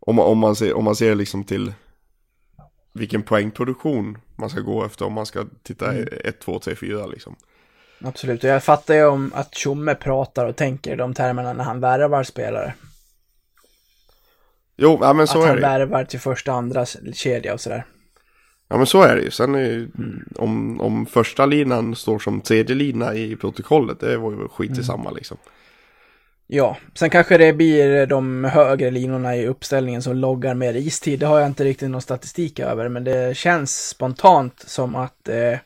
[0.00, 1.72] Om, man- om, man ser, om man ser liksom till
[2.92, 7.36] vilken poängproduktion man ska gå efter om man ska titta 1, 2, 3, 4 liksom.
[8.04, 11.64] Absolut, och jag fattar ju om att Tjomme pratar och tänker i de termerna när
[11.64, 12.74] han värvar spelare.
[14.76, 15.62] Jo, ja, men så att är han det.
[15.62, 17.84] värvar till första, andra kedja och sådär.
[18.68, 19.30] Ja men så är det ju.
[19.30, 19.88] Sen är ju,
[20.36, 24.82] om, om första linan står som tredje lina i protokollet, det var ju skit i
[24.82, 25.36] samma liksom.
[26.50, 31.20] Ja, sen kanske det blir de högre linorna i uppställningen som loggar mer istid.
[31.20, 35.58] Det har jag inte riktigt någon statistik över, men det känns spontant som att eh,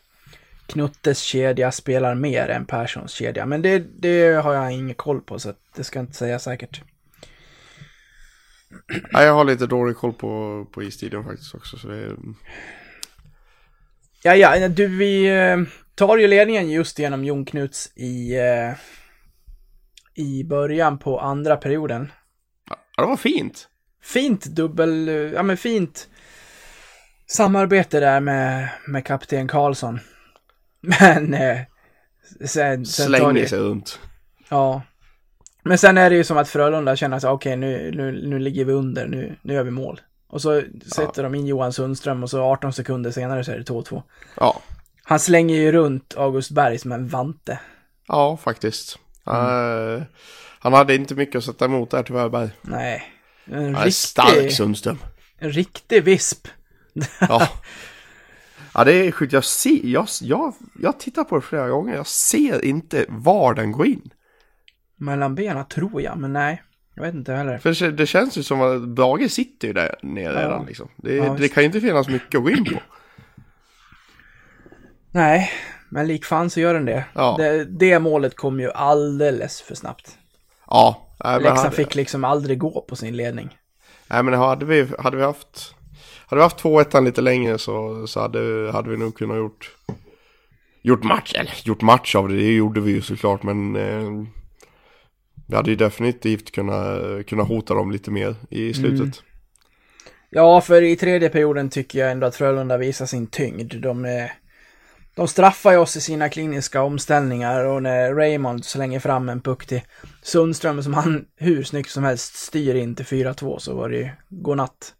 [0.66, 3.46] Knuttes kedja spelar mer än Perssons kedja.
[3.46, 6.82] Men det, det har jag ingen koll på, så det ska jag inte säga säkert.
[9.12, 11.76] Ja, jag har lite dålig koll på, på istiden faktiskt också.
[11.76, 12.16] Så det är,
[14.24, 15.58] Ja, ja, du, vi eh,
[15.94, 18.74] tar ju ledningen just genom Jon Knuts i, eh,
[20.14, 22.12] i början på andra perioden.
[22.96, 23.68] ja, det var fint.
[24.02, 26.08] Fint dubbel, eh, ja men fint
[27.26, 30.00] samarbete där med, med kapten Karlsson.
[31.00, 31.58] Men eh,
[32.44, 34.00] sen, sen Slänger det, sig runt.
[34.48, 34.82] ja.
[35.64, 38.64] Men sen är det ju som att Frölunda känner att okej nu, nu, nu ligger
[38.64, 40.00] vi under, nu, nu gör vi mål.
[40.32, 40.62] Och så
[40.94, 44.02] sätter de in Johan Sundström och så 18 sekunder senare så är det 2-2.
[44.36, 44.60] Ja,
[45.02, 47.58] Han slänger ju runt August Berg som en vante.
[48.08, 48.98] ja faktiskt.
[49.26, 50.02] Eh,
[50.58, 52.50] han hade inte mycket att sätta emot där tyvärr Berg.
[52.62, 53.02] Nej.
[53.44, 54.98] En är stark riktig, Sundström.
[55.38, 56.48] en riktig visp.
[57.20, 57.48] Ja.
[58.74, 59.32] ja, det är sjukt.
[59.32, 61.94] Jag, ser, jag, jag, jag tittar på det flera gånger.
[61.94, 64.10] Jag ser inte var den går in.
[64.96, 66.62] Mellan benen tror jag, men nej.
[66.94, 67.58] Jag vet inte heller.
[67.58, 70.40] För det, känns ju som att Brage sitter ju där nere Ja.
[70.40, 70.88] redan liksom.
[70.96, 72.70] Det, Ja, det kan ju inte finnas mycket att gå in på.
[75.10, 75.50] Nej,
[75.90, 77.04] men lik fan så gör den det.
[77.14, 77.34] Ja.
[77.38, 80.18] Det, det målet kom ju alldeles för snabbt.
[80.66, 83.58] Ja, nej, Leksand hade, fick liksom aldrig gå på sin ledning.
[84.08, 85.74] nej, men hade vi, hade vi haft
[86.26, 89.76] hade vi haft 2-1 lite längre så, så hade, hade vi nog kunnat gjort
[90.82, 94.26] gjort match, eller gjort match av det, det gjorde vi ju såklart men eh,
[95.52, 99.22] vi hade ju definitivt kunnat, kunnat hota dem lite mer i slutet.
[100.30, 103.74] Ja, för i tredje perioden tycker jag ändå att Frölunda visar sin tyngd.
[103.74, 104.28] De,
[105.16, 109.66] de straffar ju oss i sina kliniska omställningar och när Raymond slänger fram en puck
[109.66, 109.80] till
[110.22, 114.08] Sundström som han hur snyggt som helst styr in till 4-2 så var det ju
[114.28, 114.94] godnatt.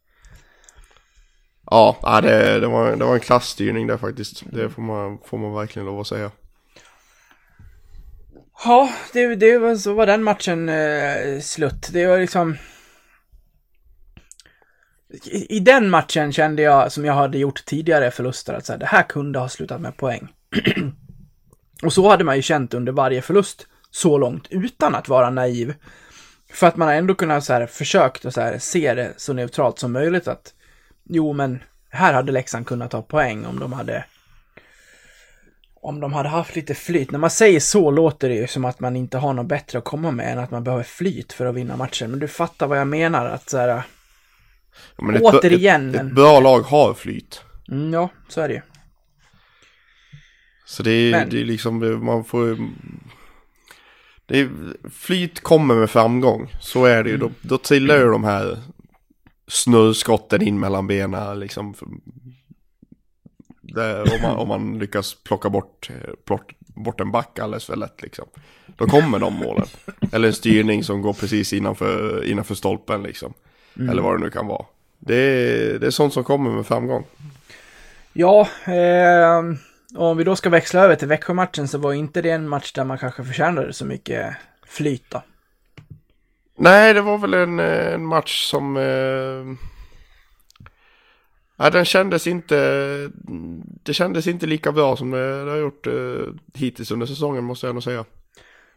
[1.70, 4.42] Ja, ja det, det, var, det var en klassstyrning där faktiskt.
[4.52, 6.30] Det får man, får man verkligen lov att säga.
[8.64, 11.88] Ja, det, det var, så var den matchen eh, slut.
[11.92, 12.56] Det var liksom...
[15.24, 18.80] I, I den matchen kände jag, som jag hade gjort tidigare förluster, att så här,
[18.80, 20.28] det här kunde ha slutat med poäng.
[21.82, 25.74] Och så hade man ju känt under varje förlust så långt, utan att vara naiv.
[26.52, 29.32] För att man har ändå kunnat så här, försökt att så här, se det så
[29.32, 30.54] neutralt som möjligt att
[31.04, 34.04] jo, men här hade Leksand kunnat ta poäng om de hade
[35.82, 37.10] om de hade haft lite flyt.
[37.10, 39.84] När man säger så låter det ju som att man inte har något bättre att
[39.84, 42.10] komma med än att man behöver flyt för att vinna matchen.
[42.10, 46.04] Men du fattar vad jag menar att så här, Ja, men ett- Återigen, Ett, ett,
[46.04, 47.44] men- bra lag har flyt.
[47.70, 48.60] mm, ja, så är det ju.
[50.66, 52.58] Så det är, Men- det är liksom, man får...
[54.26, 54.50] Det är,
[54.90, 57.16] flyt kommer med framgång, så är det ju.
[57.16, 58.58] Då, då trillar ju de här
[59.48, 61.74] snurrskotten in mellan benen liksom.
[63.74, 65.90] Där, om, man, om man lyckas plocka bort,
[66.24, 68.26] plott, bort en back alldeles för lätt liksom.
[68.76, 69.66] Då kommer de målen.
[70.12, 73.34] Eller en styrning som går precis innanför, innanför stolpen liksom.
[73.90, 74.64] Eller vad det nu kan vara.
[74.98, 77.04] Det är, det är sånt som kommer med framgång.
[78.12, 79.42] Ja, eh,
[79.94, 82.84] om vi då ska växla över till Växjö-matchen så var inte det en match där
[82.84, 85.22] man kanske förtjänade så mycket flyt då.
[86.56, 88.76] Nej, det var väl en, eh, en match som...
[88.76, 89.71] Eh...
[91.62, 92.56] Ja, den kändes inte...
[93.82, 95.92] Det kändes inte lika bra som det, det har gjort eh,
[96.54, 98.04] hittills under säsongen, måste jag nog säga.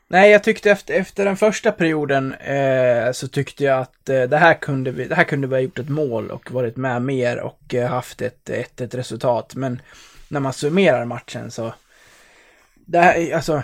[0.07, 4.37] Nej, jag tyckte efter, efter den första perioden eh, så tyckte jag att eh, det,
[4.37, 7.39] här kunde vi, det här kunde vi ha gjort ett mål och varit med mer
[7.39, 9.55] och eh, haft ett, ett, ett resultat.
[9.55, 9.81] Men
[10.27, 11.73] när man summerar matchen så...
[12.75, 13.63] Det här, är- alltså...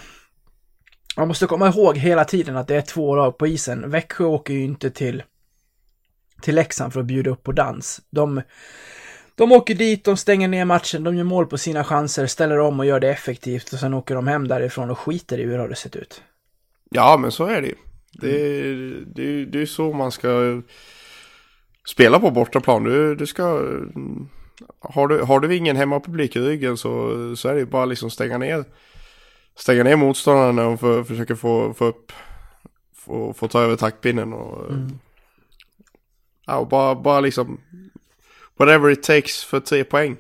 [1.18, 3.90] Man måste komma ihåg hela tiden att det är två lag på isen.
[3.90, 5.24] Växjö åker ju inte till,
[6.42, 8.02] till Leksand för att bjuda upp på dans.
[8.10, 8.42] De,
[9.36, 12.80] de åker dit, de stänger ner matchen, de gör mål på sina chanser, ställer om
[12.80, 15.64] och gör det effektivt och sen åker de hem därifrån och skiter i hur det
[15.64, 16.22] har sett ut.
[16.90, 17.76] Ja, men så är det ju.
[18.14, 20.62] Det, är- det, är- det är så man ska
[21.88, 22.84] spela på bortaplan.
[22.84, 23.44] Du, du ska...
[24.80, 28.10] Har du, har du ingen hemmapublik i ryggen så, så är det ju bara liksom
[28.12, 28.66] stänga ner
[29.56, 32.12] stänga ner motståndarna och för, försöka få, få upp
[32.96, 34.72] få, få ta över taktpinnen och,
[36.46, 37.60] ja, och bara, bara liksom
[38.62, 40.18] whatever it takes för tre poäng.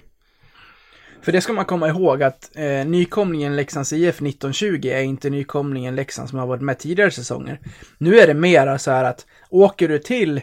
[1.21, 5.95] För det ska man komma ihåg att eh, nykomlingen Leksands IF 1920 är inte nykomlingen
[5.95, 7.59] Leksand som har varit med tidigare säsonger.
[7.97, 10.41] Nu är det mera så här att åker du till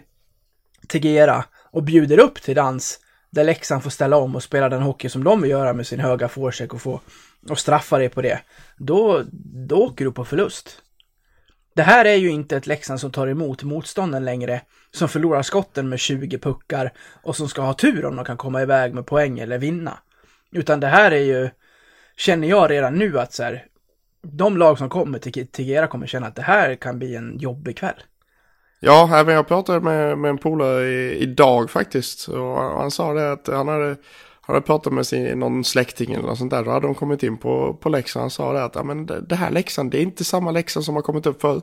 [0.88, 5.08] Tegera och bjuder upp till dans, där Leksand får ställa om och spela den hockey
[5.08, 7.00] som de vill göra med sin höga forecheck och få
[7.48, 8.40] och straffa dig på det,
[8.76, 9.22] då,
[9.68, 10.82] då åker du på förlust.
[11.74, 14.60] Det här är ju inte ett Leksand som tar emot motstånden längre,
[14.94, 18.62] som förlorar skotten med 20 puckar och som ska ha tur om de kan komma
[18.62, 19.98] iväg med poäng eller vinna.
[20.52, 21.50] Utan det här är ju,
[22.16, 23.64] känner jag redan nu att så här,
[24.22, 27.76] de lag som kommer till Tigera kommer känna att det här kan bli en jobbig
[27.76, 28.02] kväll.
[28.80, 32.28] Ja, även jag pratade med, med en polare idag faktiskt.
[32.28, 33.96] Och han, han sa det att han hade,
[34.40, 36.64] han hade pratat med sin, någon släkting eller något sånt där.
[36.64, 38.22] Då hade de kommit in på, på Leksand.
[38.22, 40.84] Han sa det att ja, men det, det här Leksand, det är inte samma Leksand
[40.84, 41.60] som har kommit upp förr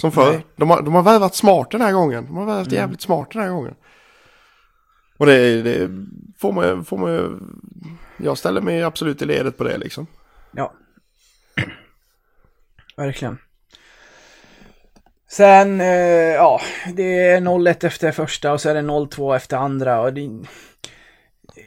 [0.00, 0.42] som förr.
[0.56, 2.26] De har, de har värvat smart den här gången.
[2.26, 3.74] De har värvat jävligt smart den här gången.
[5.16, 5.90] Och det, det
[6.38, 7.40] får man, får man
[8.16, 10.06] Jag ställer mig absolut i ledet på det liksom.
[10.52, 10.72] Ja.
[12.96, 13.38] Verkligen.
[15.30, 16.60] Sen, eh, ja,
[16.94, 20.30] det är 0-1 efter första och så är det 0-2 efter andra och det,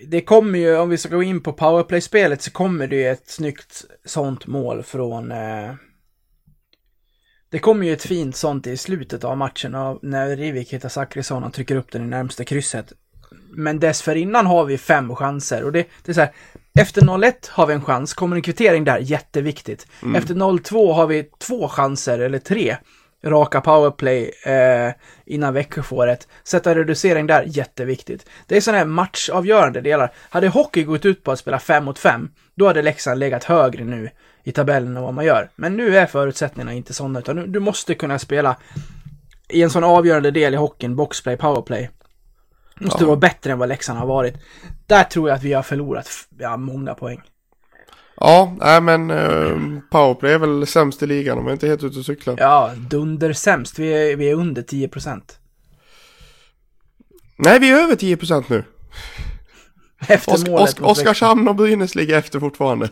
[0.08, 3.30] det kommer ju, om vi ska gå in på powerplay-spelet så kommer det ju ett
[3.30, 5.74] snyggt sånt mål från eh,
[7.54, 11.44] det kommer ju ett fint sånt i slutet av matchen av när Rivik hittar Zachrisson
[11.44, 12.94] och trycker upp den i närmsta krysset.
[13.52, 16.32] Men dessförinnan har vi fem chanser och det, det är så här,
[16.80, 19.88] efter 0-1 har vi en chans, kommer en kvittering där, jätteviktigt.
[20.16, 22.78] Efter 0-2 har vi två chanser, eller tre,
[23.26, 24.94] raka powerplay eh,
[25.26, 26.28] innan Växjö får ett.
[26.44, 28.30] Sätta reducering där, jätteviktigt.
[28.48, 30.14] Det är sådana här matchavgörande delar.
[30.30, 33.84] Hade hockey gått ut på att spela 5 mot 5, då hade Leksand legat högre
[33.84, 34.10] nu
[34.44, 35.50] i tabellen än vad man gör.
[35.56, 38.58] Men nu är förutsättningarna inte sådana, utan du, du måste kunna spela
[39.50, 41.90] i en sån avgörande del i hockeyn, boxplay, powerplay.
[42.80, 44.36] Måste vara bättre än vad Leksand har varit.
[44.88, 47.22] Där tror jag att vi har förlorat ja, många poäng.
[48.16, 49.58] Ja, nej men eh,
[49.92, 52.36] powerplay är väl sämst i ligan om jag inte är helt ute och cyklar.
[52.40, 53.80] Ja, dundersämst.
[53.80, 55.40] Vi är, vi är under 10 procent.
[57.38, 58.64] Nej, vi är över 10% nu.
[60.08, 60.70] Efter Osk- målet.
[60.70, 60.86] Växjö.
[60.86, 62.90] Oskarshamn och Brynäs ligger efter fortfarande.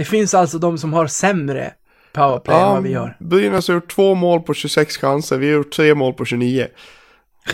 [0.00, 1.72] Det finns alltså de som har sämre
[2.12, 3.16] powerplay än vad vi har.
[3.20, 6.66] Brynäs har gjort två mål på 26 chanser, vi har gjort tre mål på 29.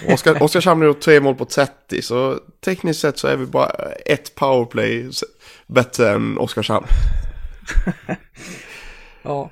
[0.08, 3.70] Oskar, Oskarshamn har gjort tre mål på 30, så tekniskt sett så är vi bara
[4.06, 5.10] ett powerplay
[5.66, 6.86] bättre än Oskarshamn.
[9.22, 9.50] Ja.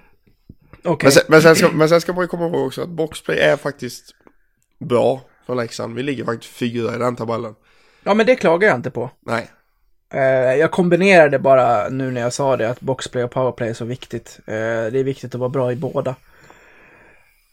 [0.85, 1.07] Okej.
[1.07, 3.38] Men, sen, men, sen ska, men sen ska man ju komma ihåg också att boxplay
[3.38, 4.04] är faktiskt
[4.80, 5.94] bra för Leksand.
[5.94, 7.54] Vi ligger faktiskt fyra i den tabellen.
[8.02, 9.11] Ja, men det klagar jag inte på.
[9.26, 9.50] Nej.
[10.14, 13.85] Eh, jag kombinerade bara nu när jag sa det att boxplay och powerplay är så
[13.85, 14.38] viktigt.
[14.46, 14.55] Eh,
[14.92, 16.14] det är viktigt att vara bra i båda.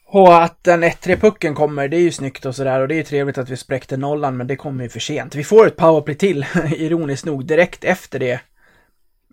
[0.05, 3.03] Och att den 1-3-pucken kommer, det är ju snyggt och sådär och det är ju
[3.03, 5.35] trevligt att vi spräckte nollan men det kommer ju för sent.
[5.35, 6.45] Vi får ett powerplay till,
[6.75, 8.39] ironiskt nog, direkt efter det.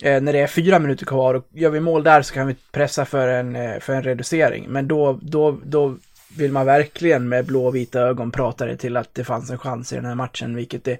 [0.02, 2.56] Eh, när det är fyra minuter kvar och gör vi mål där så kan vi
[2.72, 4.66] pressa för en, för en reducering.
[4.68, 5.96] Men då, då, då
[6.36, 9.96] vill man verkligen med blåvita ögon prata det till att det fanns en chans i
[9.96, 10.98] den här matchen, vilket det...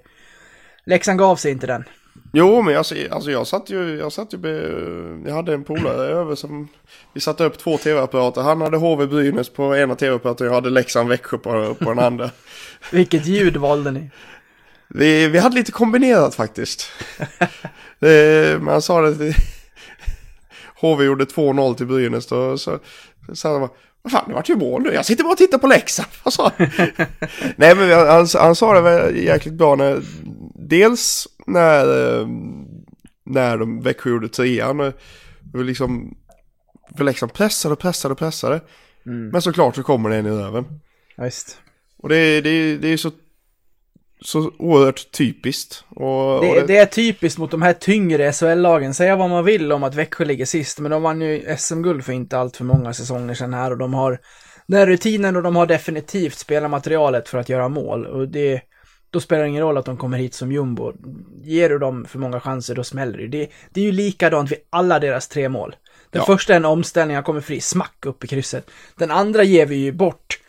[0.83, 1.83] Leksand gav sig inte den.
[2.33, 6.35] Jo, men alltså, alltså jag satt ju, jag satt ju, jag hade en polare över
[6.35, 6.67] som,
[7.13, 8.41] vi satte upp två tv-apparater.
[8.41, 11.99] Han hade HV Brynäs på ena tv-apparaten och jag hade Leksand Växjö på, på den
[11.99, 12.29] andra.
[12.91, 14.09] Vilket ljud valde ni?
[14.87, 16.91] Vi, vi hade lite kombinerat faktiskt.
[17.99, 19.33] det, men han sa det till,
[20.81, 22.79] HV gjorde 2-0 till Brynäs då, så
[23.33, 25.57] sa han bara, vad fan det vart ju mål nu, jag sitter bara och tittar
[25.57, 26.09] på Leksand.
[26.23, 26.67] Vad sa han?
[27.55, 30.01] Nej men han, han sa det jäkligt bra när,
[30.69, 32.27] dels när, eh,
[33.25, 34.93] när de Växjö gjorde trean, och
[35.53, 36.17] det liksom,
[36.97, 38.61] för Leksand pressade och pressade och pressade.
[39.03, 40.65] Men såklart så kommer det en i röven.
[41.15, 41.57] Ja, visst.
[41.97, 43.11] Och det, det, det är så,
[44.21, 45.83] så oerhört typiskt.
[45.89, 48.93] Och, och Det, det är typiskt mot de här tyngre SHL-lagen.
[48.93, 52.13] Säga vad man vill om att Växjö ligger sist, men de vann ju SM-guld för
[52.13, 54.19] inte allt för många säsonger sedan här och de har
[54.67, 58.05] den rutinen och de har definitivt spelarmaterialet för att göra mål.
[58.05, 58.61] Och det,
[59.11, 60.93] då spelar det ingen roll att de kommer hit som jumbo.
[61.43, 63.27] Ger du dem för många chanser, då smäller det.
[63.27, 65.75] Det, det är ju likadant vid alla deras tre mål.
[66.09, 66.25] Den Ja.
[66.25, 68.69] första är en omställning, han kommer fri, smack upp i krysset.
[68.95, 70.39] Den andra ger vi ju bort.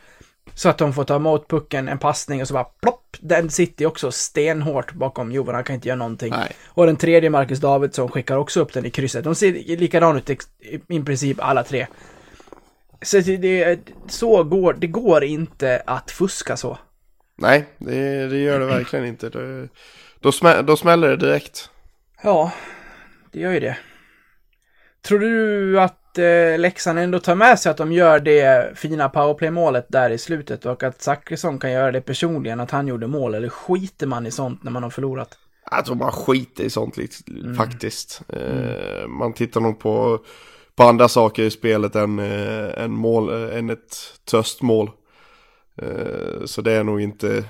[0.54, 3.16] Så att de får ta emot pucken, en passning och så bara plopp.
[3.20, 6.30] Den sitter ju också stenhårt bakom Jovan, han kan inte göra någonting.
[6.30, 6.52] Nej.
[6.66, 9.24] Och den tredje, Marcus Davidsson, skickar också upp den i krysset.
[9.24, 10.30] De ser likadana ut
[10.88, 11.86] i princip alla tre.
[13.02, 16.78] Så det, så går, det går inte att fuska så.
[17.40, 19.28] Nej, det, det gör det verkligen inte.
[19.28, 19.68] Det,
[20.20, 21.70] då, smä, då smäller det direkt.
[22.22, 22.52] Ja,
[23.32, 23.78] det gör ju det.
[25.02, 29.86] Tror du att eh, Leksand ändå tar med sig att de gör det fina powerplay-målet
[29.88, 33.34] där i slutet och att Zachrisson kan göra det personligen, att han gjorde mål?
[33.34, 35.38] Eller skiter man i sånt när man har förlorat?
[35.70, 37.16] Jag tror man skiter i sånt lite,
[37.56, 38.22] faktiskt.
[38.28, 40.18] Eh, man tittar nog på,
[40.76, 43.96] på andra saker i spelet än, eh, än, mål, eh, än ett
[44.30, 44.90] tröstmål.
[45.82, 47.44] Eh, så det är nog inte...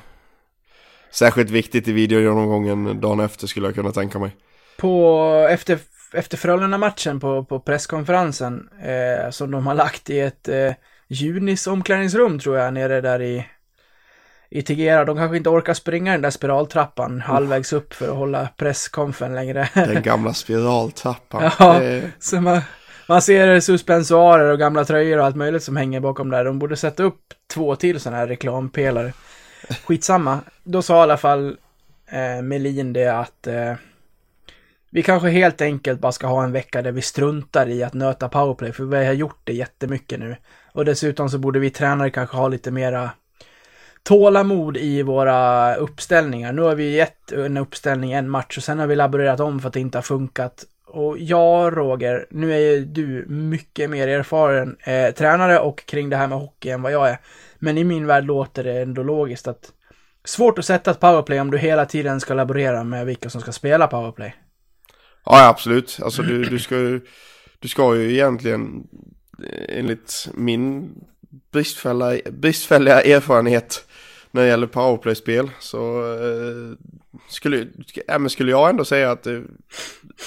[1.13, 4.37] särskilt viktigt i videogenomgången dagen efter skulle jag kunna tänka mig.
[4.79, 5.19] På,
[5.51, 5.79] efter,
[6.13, 10.73] efter Frölunda-matchen på, på presskonferensen eh, som de har lagt i ett eh,
[11.09, 13.47] Junis omklädningsrum tror jag nere där i
[14.53, 15.05] i Tegera.
[15.05, 19.69] De kanske inte orkar springa den där spiraltrappan halvvägs upp för att hålla presskonfen längre.
[19.75, 21.51] Den gamla spiraltrappan.
[21.59, 21.79] Ja.
[21.79, 22.61] Det- Så man,
[23.11, 26.45] man ser suspensoarer och gamla tröjor och allt möjligt som hänger bakom där.
[26.45, 29.13] De borde sätta upp två till sådana här reklampelare.
[29.85, 30.41] Skitsamma.
[30.63, 31.57] Då sa i alla fall
[32.11, 33.75] eh, Melin det att eh,
[34.91, 38.29] vi kanske helt enkelt bara ska ha en vecka där vi struntar i att nöta
[38.29, 40.37] powerplay, för vi har gjort det jättemycket nu.
[40.73, 43.11] Och dessutom så borde vi tränare kanske ha lite mera
[44.03, 46.53] tålamod i våra uppställningar.
[46.53, 49.69] Nu har vi gett en uppställning en match och sen har vi laborerat om för
[49.69, 50.65] att det inte har funkat.
[50.91, 56.17] Och ja, Roger, nu är ju du mycket mer erfaren eh, tränare och kring det
[56.17, 57.19] här med hockey än vad jag är.
[57.59, 59.73] Men i min värld låter det ändå logiskt att
[60.25, 63.53] svårt att sätta ett powerplay om du hela tiden ska laborera med vilka som ska
[63.53, 64.35] spela powerplay.
[65.25, 65.99] Ja, absolut.
[66.03, 67.01] Alltså du, du, ska, ju-
[67.59, 68.87] du ska ju egentligen
[69.47, 70.91] eh, enligt min
[71.53, 73.85] bristfälliga, bristfälliga erfarenhet
[74.31, 76.77] när det gäller powerplay-spel så eh,
[77.29, 77.67] skulle,
[78.09, 79.41] äh, men skulle jag ändå säga att eh,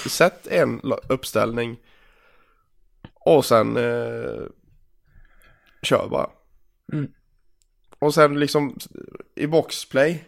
[0.08, 1.76] sätt en uppställning
[3.14, 4.42] och sen eh,
[5.82, 6.30] kör bara.
[6.92, 7.10] Mm.
[7.98, 8.76] Och sen liksom
[9.34, 10.24] i boxplay,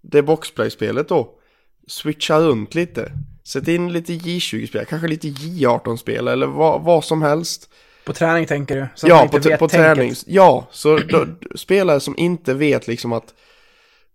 [0.00, 1.38] det boxplay-spelet då,
[1.86, 3.12] switcha runt lite.
[3.44, 7.70] Sätt in lite J20-spel, kanske lite J18-spel eller vad, vad som helst.
[8.04, 8.86] På träning tänker du?
[8.94, 10.14] Så ja, på, på träning.
[10.26, 13.34] Ja, så då, spelare som inte vet liksom att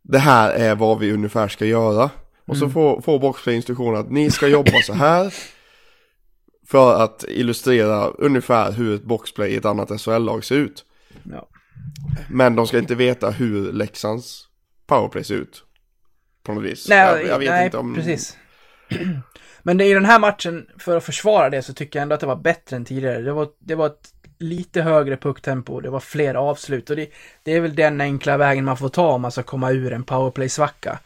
[0.02, 2.10] det här är vad vi ungefär ska göra.
[2.50, 2.60] Och Mm.
[2.70, 5.34] så får, får boxplay instruktioner att ni ska jobba så här.
[6.68, 10.86] För att illustrera ungefär hur ett boxplay i ett annat SHL-lag ser ut.
[11.32, 11.48] Ja.
[12.30, 14.44] Men de ska inte veta hur Leksands
[14.88, 15.64] powerplay ser ut.
[16.44, 16.90] På något vis.
[16.90, 17.96] Nej, jag, jag vet nej inte om...
[17.96, 18.38] precis.
[19.64, 22.20] Men det, i den här matchen, för att försvara det, så tycker jag ändå att
[22.22, 23.22] det var bättre än tidigare.
[23.22, 27.10] Det var, det var ett lite högre pucktempo, det var fler avslut och det,
[27.44, 30.04] det är väl den enkla vägen man får ta om man ska komma ur en
[30.04, 31.00] powerplay-svacka.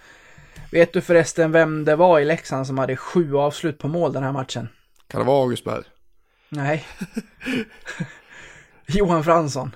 [0.74, 4.24] Vet du förresten vem det var i Leksand som hade sju avslut på mål den
[4.24, 4.70] här matchen?
[5.08, 5.84] Kan det vara Augustberg?
[6.50, 6.86] Nej.
[8.88, 9.76] Johan Fransson.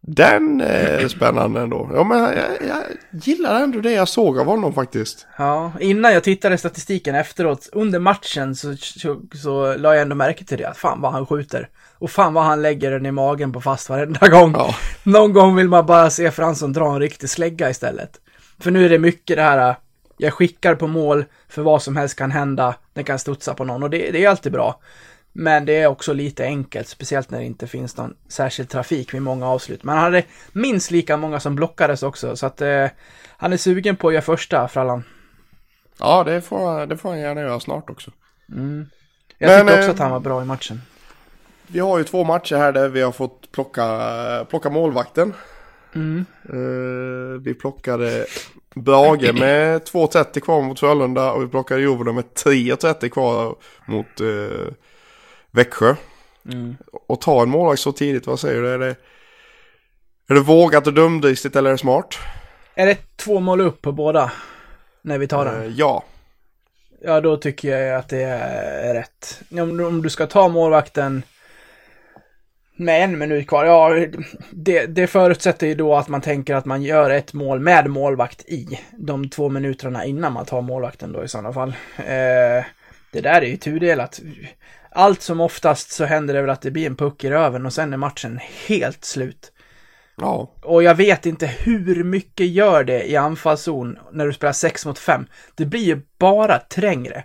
[0.00, 1.90] Den är spännande ändå.
[1.94, 2.34] Ja men jag,
[2.68, 5.26] jag gillar ändå det jag såg av honom faktiskt.
[5.38, 10.44] Ja, innan jag tittade statistiken efteråt, under matchen så, så, så la jag ändå märke
[10.44, 11.68] till det, att fan vad han skjuter.
[11.98, 14.52] Och fan vad han lägger den i magen på fast varenda gång.
[14.52, 14.74] Ja.
[15.02, 18.20] Någon gång vill man bara se Fransson dra en riktig slägga istället.
[18.60, 19.76] För nu är det mycket det här,
[20.16, 23.82] jag skickar på mål, för vad som helst kan hända, den kan studsa på någon
[23.82, 24.80] och det, det är alltid bra.
[25.32, 29.22] Men det är också lite enkelt, speciellt när det inte finns någon särskild trafik vid
[29.22, 29.84] många avslut.
[29.84, 30.22] Men han hade
[30.52, 32.86] minst lika många som blockades också, så att eh,
[33.36, 35.04] han är sugen på att göra första, Frallan.
[35.98, 38.10] Ja det får, det får han gärna göra snart också.
[38.46, 38.56] Jag
[39.48, 40.82] Men, tyckte också eh, att han var bra i matchen.
[41.66, 45.34] Vi har ju två matcher här där vi har fått plocka, plocka målvakten.
[45.94, 46.24] Mm.
[46.48, 48.26] Eh, vi plockade
[48.74, 54.72] Brage med 2.30 kvar mot Frölunda och vi plockade Jovonen med 3.30 kvar mot eh,
[55.50, 55.94] Växjö.
[56.48, 56.76] Mm.
[57.06, 58.68] Och ta en målvakt så tidigt, vad säger du?
[58.68, 58.96] Är det,
[60.28, 62.18] är det vågat och dumdristigt eller är det smart?
[62.74, 64.32] Är det två mål upp på båda?
[65.02, 65.62] När vi tar den?
[65.62, 66.04] Eh, ja.
[67.02, 69.42] Ja, då tycker jag att det är rätt.
[69.50, 71.22] Om, om du ska ta målvakten
[72.76, 74.06] med en minut kvar, ja,
[74.50, 78.44] det, det förutsätter ju då att man tänker att man gör ett mål med målvakt
[78.48, 81.74] i de två minuterna innan man tar målvakten då i sådana fall.
[81.98, 82.64] Eh,
[83.12, 84.20] det där är ju tudelat.
[84.90, 87.72] Allt som oftast så händer det väl att det blir en puck i röven och
[87.72, 89.52] sen är matchen helt slut.
[90.16, 90.50] Ja.
[90.62, 94.98] Och jag vet inte hur mycket gör det i anfallszon när du spelar 6 mot
[94.98, 95.26] 5.
[95.54, 97.24] Det blir ju bara trängre.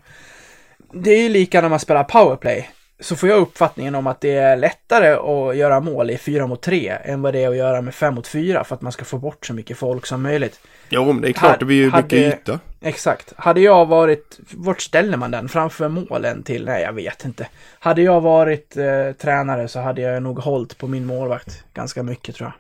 [0.94, 2.70] Det är ju lika när man spelar powerplay.
[3.02, 6.62] Så får jag uppfattningen om att det är lättare att göra mål i 4 mot
[6.62, 9.06] 3 än vad det är att göra med 5 mot 4 för att man ska
[9.06, 10.60] få bort så mycket folk som möjligt.
[10.90, 12.60] Jo, men det är klart, det blir ju Hade- mycket yta.
[12.82, 13.34] Exakt.
[13.38, 15.50] Hade jag varit, vart ställer man den?
[15.50, 16.66] Framför målen till?
[16.66, 17.48] Nej, jag vet inte.
[17.80, 22.36] Hade jag varit eh, tränare så hade jag nog hållit på min målvakt ganska mycket
[22.36, 22.54] tror jag.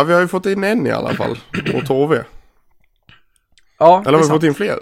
[0.00, 1.38] Ja, vi har ju fått in en i alla fall.
[1.74, 2.24] Och Tove.
[3.78, 4.36] Ja, Eller har vi sant.
[4.36, 4.78] fått in fler?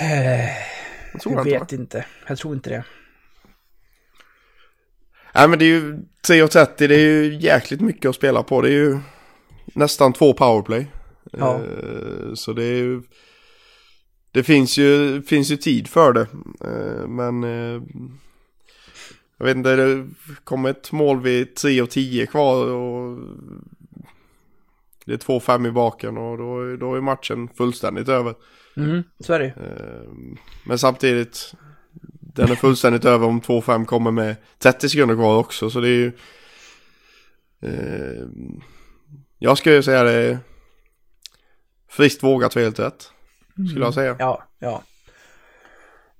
[0.00, 0.71] Eh,
[1.12, 2.06] Jag tror Jag vet inte.
[2.26, 2.84] Jag tror inte det.
[5.34, 5.94] Nej men det är ju
[6.28, 8.60] 3.30, det är ju jäkligt mycket att spela på.
[8.62, 8.98] Det är ju
[9.74, 10.86] nästan två powerplay.
[11.32, 11.54] Ja.
[11.54, 13.02] Eh, Så det är ju...
[14.32, 16.26] Det finns ju, finns ju tid för det.
[16.64, 17.44] Eh, Men...
[17.44, 17.82] eh,
[19.38, 20.06] Jag vet inte, det
[20.44, 23.18] kom ett mål vid 3.10 kvar och...
[25.04, 28.34] det är 2-5 i baken och då, då är matchen fullständigt över.
[28.76, 29.50] Mm, så är det ju.
[29.50, 30.12] Eh,
[30.66, 31.54] Men samtidigt,
[32.20, 35.70] den är fullständigt över om 2-5 kommer med 30 sekunder kvar också.
[35.70, 36.12] Så det är ju...
[37.62, 38.26] Eh,
[39.38, 40.38] jag skulle ju säga det
[41.88, 43.10] friskt vågat och helt rätt.
[43.70, 44.16] Skulle jag säga.
[44.18, 44.82] Ja, ja.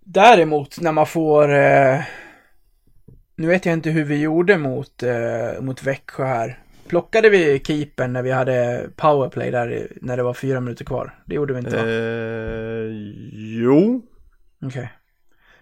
[0.00, 1.54] Däremot när man får...
[1.54, 2.00] Eh,
[3.36, 6.61] nu vet jag inte hur vi gjorde mot, eh, mot Växjö här.
[6.88, 11.14] Plockade vi keepern när vi hade powerplay där när det var fyra minuter kvar?
[11.26, 11.82] Det gjorde vi inte va?
[11.82, 12.90] Eh,
[13.62, 14.02] jo,
[14.64, 14.92] Okej.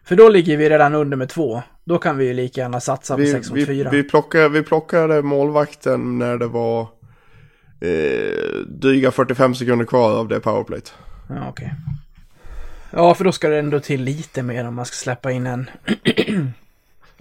[0.04, 1.62] För då ligger vi redan under med två.
[1.84, 3.90] Då kan vi ju lika gärna satsa på vi, 6 mot vi, 4.
[3.90, 6.80] vi, plockade, vi plockade målvakten när det var
[7.80, 10.94] eh, dryga 45 sekunder kvar av det powerplayt.
[11.28, 11.74] Ja, okej.
[12.90, 15.70] Ja, för då ska det ändå till lite mer om man ska släppa in en.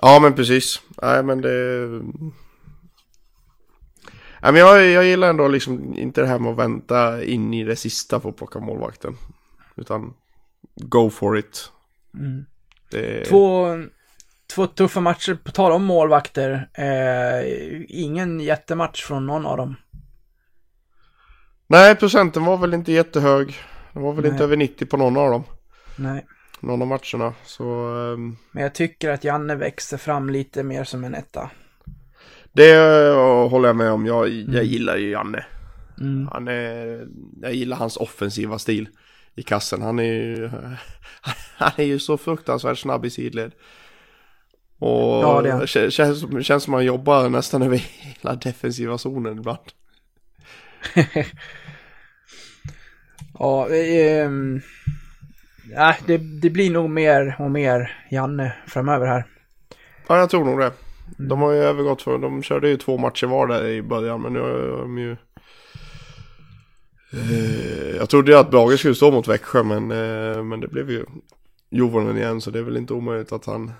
[0.01, 0.81] Ja men precis.
[1.01, 1.87] Nej men det...
[4.41, 7.75] Men jag, jag gillar ändå liksom inte det här med att vänta in i det
[7.75, 9.17] sista för att plocka målvakten.
[9.75, 10.13] Utan
[10.75, 11.71] go for it.
[12.13, 12.45] Mm.
[12.91, 13.25] Det...
[13.25, 13.67] Två,
[14.55, 16.69] två tuffa matcher, på tal om målvakter.
[16.73, 19.75] Eh, ingen jättematch från någon av dem.
[21.67, 23.57] Nej procenten var väl inte jättehög.
[23.93, 24.31] Det var väl Nej.
[24.31, 25.43] inte över 90 på någon av dem.
[25.95, 26.25] Nej.
[26.59, 27.33] Någon av matcherna.
[27.45, 31.49] Så ehm, Men jag tycker att Janne växer fram lite mer som en etta.
[32.51, 34.05] Det eh, håller jag med om.
[34.05, 35.45] Jag, jag gillar ju Janne.
[35.99, 36.27] Mm.
[36.33, 37.07] Han är,
[37.41, 38.89] jag gillar hans offensiva stil
[39.35, 39.81] i kassen.
[39.81, 40.49] Han är ju,
[41.57, 43.51] han är ju så fruktansvärt snabb i sidled.
[44.79, 45.61] Och Ja, det är han.
[45.61, 49.59] kä- känns, känns som han jobbar nästan över hela defensiva zonen ibland.
[53.39, 53.67] Ja,
[55.71, 59.25] ja, det, det blir nog mer och mer Janne framöver här.
[60.07, 60.71] Ja, jag tror nog det.
[61.27, 64.33] De har ju övergått för, de körde ju två matcher var där i början, men
[64.33, 65.11] nu har de ju...
[67.13, 70.91] Eh, jag trodde ju att Brage skulle stå mot Växjö, men, eh, men det blev
[70.91, 71.05] ju
[71.69, 73.71] Jovonen igen, så det är väl inte omöjligt att han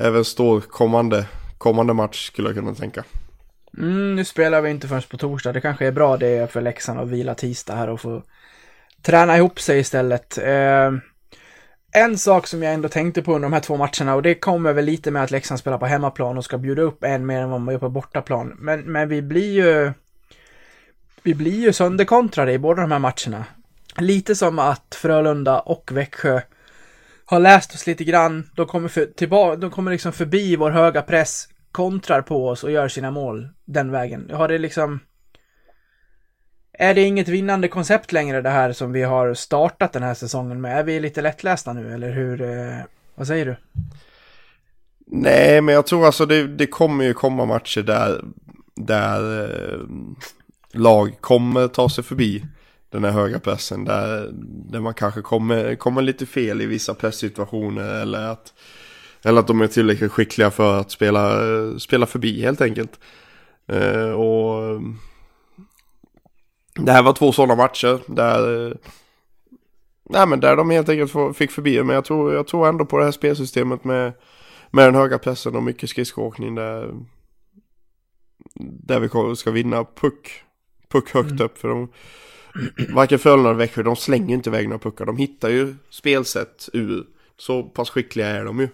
[0.00, 1.26] även står kommande,
[1.58, 3.04] kommande match skulle jag kunna tänka.
[3.78, 5.52] Mm, nu spelar vi inte förrän på torsdag.
[5.52, 8.22] Det kanske är bra det för Leksand att vila tisdag här och få
[9.02, 10.38] träna ihop sig istället.
[10.38, 10.92] Eh,
[11.96, 14.72] en sak som jag ändå tänkte på under de här två matcherna och det kommer
[14.72, 17.50] väl lite med att Leksand spelar på hemmaplan och ska bjuda upp en mer än
[17.50, 18.56] vad man gör på bortaplan.
[18.58, 19.92] Men, men vi blir ju
[21.22, 23.44] vi blir ju sönderkontrade i båda de här matcherna.
[23.98, 26.40] Lite som att Frölunda och Växjö
[27.24, 28.50] har läst oss lite grann.
[28.54, 32.70] De kommer, för, tillbaka, de kommer liksom förbi vår höga press, kontrar på oss och
[32.70, 34.30] gör sina mål den vägen.
[34.32, 35.00] Har det liksom...
[36.78, 40.60] Är det inget vinnande koncept längre det här som vi har startat den här säsongen
[40.60, 40.78] med?
[40.78, 42.42] Är vi lite lättlästa nu eller hur?
[42.42, 43.56] Eh, vad säger du?
[45.06, 48.24] Nej, men jag tror alltså det, det kommer ju komma matcher där,
[48.74, 49.80] där eh,
[50.72, 52.44] lag kommer ta sig förbi
[52.90, 53.84] den här höga pressen.
[53.84, 54.30] Där,
[54.70, 58.54] där man kanske kommer, kommer lite fel i vissa presssituationer eller att,
[59.24, 61.40] eller att de är tillräckligt skickliga för att spela,
[61.78, 63.00] spela förbi helt enkelt.
[63.68, 64.80] Eh, och
[66.78, 68.72] det här var två sådana matcher där, eh,
[70.10, 71.82] nej, men där de helt enkelt fick förbi.
[71.82, 74.12] Men jag tror, jag tror ändå på det här spelsystemet med
[74.70, 76.94] med den höga pressen och mycket skridskoåkning där,
[78.60, 80.42] där vi ska vinna puck,
[80.88, 81.44] puck högt Mm.
[81.44, 81.58] upp.
[81.58, 81.88] För de,
[82.94, 85.04] varken Frölunda eller Växjö, de slänger inte iväg några puckar.
[85.06, 87.06] De hittar ju spelsätt ur.
[87.36, 88.68] Så pass skickliga är de ju.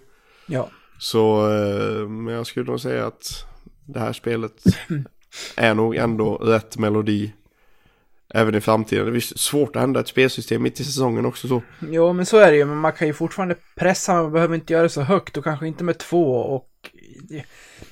[0.47, 0.69] Ja.
[0.99, 3.47] Så eh, men jag skulle nog säga att
[3.87, 4.65] det här spelet
[5.57, 7.33] är nog ändå rätt melodi.
[8.35, 9.13] Även i framtiden.
[9.13, 11.63] Det är svårt att ändra ett spelsystem mitt i säsongen också så.
[11.91, 12.65] Jo, men så är det ju.
[12.65, 15.67] Men man kan ju fortfarande pressa, man behöver inte göra det så högt och kanske
[15.67, 16.37] inte med två.
[16.37, 16.69] Och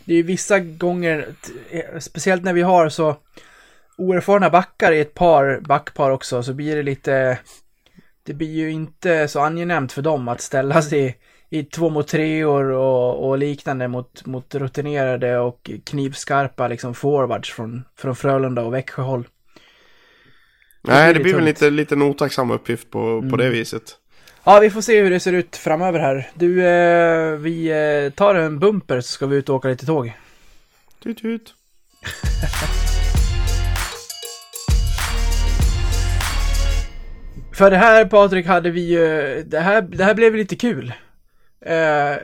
[0.04, 1.28] det, är ju vissa gånger,
[1.98, 3.16] speciellt när vi har så
[3.98, 7.38] oerfarna backar i ett par backpar också, så blir det lite...
[8.22, 11.18] Det blir ju inte så angenämt för dem att ställa sig
[11.50, 17.84] i två mot treor och, och liknande mot, mot rutinerade och knivskarpa liksom forwards från,
[17.96, 19.28] från Frölunda och Växjöhåll.
[20.82, 23.58] Nej, det blir väl lite, lite en otacksam uppgift på, på det Mm.
[23.58, 23.82] viset.
[24.44, 26.30] Ja, vi får se hur det ser ut framöver här.
[26.34, 30.12] Du, eh, vi eh, tar en bumper så ska vi ut och åka lite tåg.
[31.02, 31.54] Tut, tut.
[37.52, 40.92] För det här Patrik hade vi ju, det här, det här blev lite kul.
[41.66, 42.16] Eh,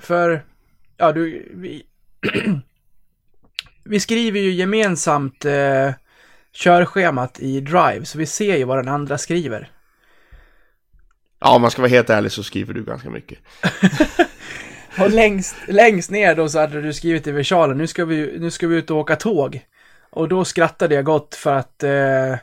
[0.00, 0.42] för,
[0.96, 1.82] ja du, vi,
[3.84, 5.90] vi skriver ju gemensamt eh,
[6.58, 9.70] körschemat i Drive, så vi ser ju vad den andra skriver.
[11.40, 13.38] Ja, om man ska vara helt ärlig så skriver du ganska mycket.
[15.00, 18.50] Och längst, längst ner då så hade du skrivit i versalen, nu ska vi, nu
[18.50, 19.60] ska vi ut och åka tåg.
[20.10, 22.36] Och då skrattade jag gott för att eh,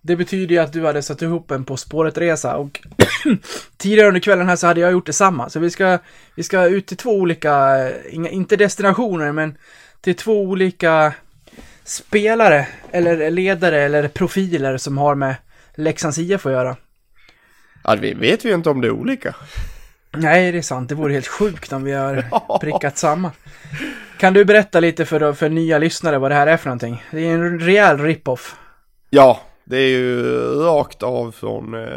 [0.00, 2.80] det betyder ju att du hade satt ihop en På spåret-resa och
[3.76, 5.48] tidigare under kvällen här så hade jag gjort detsamma.
[5.48, 5.98] Så vi ska,
[6.34, 9.58] vi ska ut till två olika, eh, inga, inte destinationer, men
[10.00, 11.14] till två olika
[11.88, 15.34] spelare eller ledare eller profiler som har med
[15.74, 16.76] Leksands IF att göra.
[17.84, 19.34] Ja, vi vet vi ju inte om det är olika.
[20.16, 20.88] Nej, det är sant.
[20.88, 22.24] Det vore helt sjukt om vi har
[22.60, 23.30] prickat samma.
[24.18, 27.02] Kan du berätta lite för, för nya lyssnare vad det här är för någonting?
[27.10, 28.56] Det är en rejäl rip-off.
[29.10, 30.22] Ja, det är ju
[30.54, 31.88] rakt av från eh,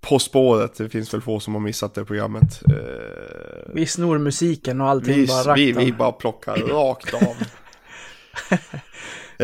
[0.00, 0.74] På spåret.
[0.78, 2.62] Det finns väl få som har missat det programmet.
[2.70, 5.96] Eh, Vi snor musiken och allting vi, bara vi, rakt vi av.
[5.96, 7.36] bara plockar rakt av.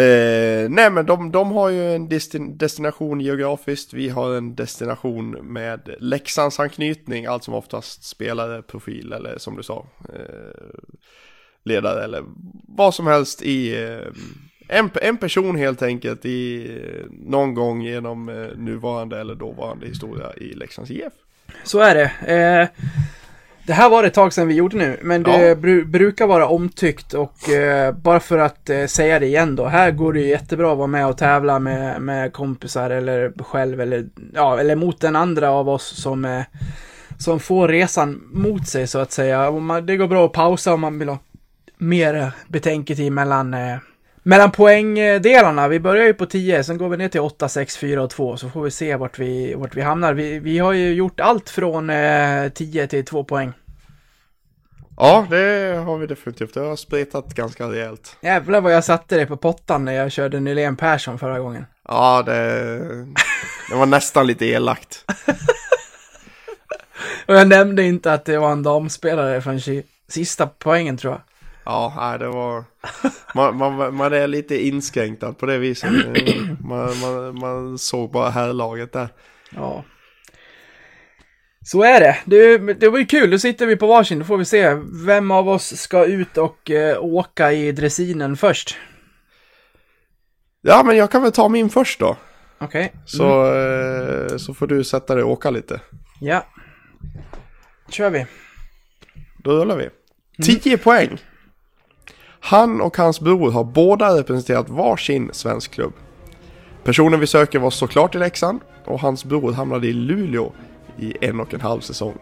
[0.03, 3.93] eh, nej men de, de har ju en destin destination geografiskt.
[3.93, 7.27] Vi har en destination med Leksands anknytning.
[7.27, 9.87] Allt som oftast spelare, profil eller som du sa.
[10.15, 10.81] Eh,
[11.63, 12.25] ledare eller
[12.69, 14.09] vad som helst i eh,
[14.69, 20.33] en, en person helt enkelt i eh, någon gång genom eh, nuvarande eller dåvarande historia
[20.37, 21.13] i Leksands IF.
[21.65, 22.35] Så är det.
[22.35, 22.85] Eh,
[23.67, 25.55] det här var det ett tag sedan vi gjorde nu, men det Ja.
[25.55, 29.67] bru brukar vara omtyckt och eh, bara för att eh, säga det igen då.
[29.67, 33.81] Här går det ju jättebra att vara med och tävla med, med kompisar eller själv
[33.81, 36.43] eller, ja, eller mot den andra av oss som, eh,
[37.19, 39.51] som får resan mot sig så att säga.
[39.51, 41.19] Man, det går bra att pausa om man vill ha
[41.79, 43.77] mer betänketid mellan eh,
[44.27, 48.03] mellan poängdelarna, vi börjar ju på 10, sen går vi ner till 8, 6, 4
[48.03, 50.15] och 2, så får vi se vart vi, vart vi hamnar.
[50.15, 53.53] Vi, vi har ju gjort allt från eh, 10 till 2 poäng.
[54.97, 56.55] Ja, det har vi definitivt.
[56.55, 58.17] Det har spretat ganska rejält.
[58.21, 61.67] Jävlar vad jag satte det på pottan när jag körde Nylén Persson förra gången.
[61.89, 62.79] Ja, det,
[63.71, 65.05] det var nästan lite elakt.
[67.27, 69.61] Och jag nämnde inte att det var en damspelare från
[70.09, 71.21] sista poängen tror jag.
[71.67, 72.65] Ja, nej, det var...
[73.35, 75.91] Man, man, man är lite inskränktad på det viset.
[76.61, 79.09] Man, man, man såg bara herrlaget där.
[79.51, 79.85] Ja.
[81.65, 82.17] Så är det.
[82.25, 82.75] det.
[82.75, 84.75] Det var ju kul, då sitter vi på varsin, då får vi se
[85.07, 88.77] vem av oss ska ut och eh, åka i dressinen först.
[90.63, 92.17] Ja, men jag kan väl ta min först då.
[92.59, 92.93] Okej.
[93.05, 95.81] Så, eh, så får du sätta dig och åka lite.
[96.21, 96.47] Ja.
[97.89, 98.27] kör vi.
[99.39, 99.89] Då rullar vi.
[100.43, 101.19] 10 poäng.
[102.47, 105.93] Han och hans bror har båda representerat varsin svensk klubb.
[106.85, 110.53] Personen vi söker var såklart i Leksand och hans bror hamnade i Luleå
[110.99, 112.15] i en och en halv säsong.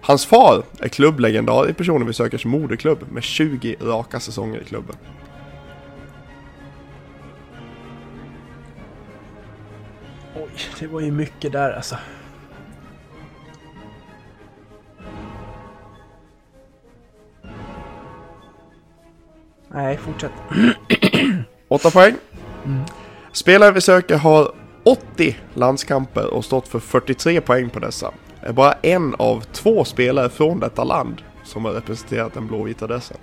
[0.00, 4.96] Hans far är klubblegendar i personen vi sökers moderklubb med 20 raka säsonger i klubben.
[10.36, 10.50] Oj,
[10.80, 11.96] det var ju mycket där alltså.
[19.74, 20.32] Nej, fortsätt.
[21.68, 22.14] 8 poäng.
[23.32, 24.52] Spelare vi söker har
[24.82, 28.12] 80 landskamper och stått för 43 poäng på dessa.
[28.40, 33.16] Är bara en av två spelare från detta land som har representerat den blåvita dressen.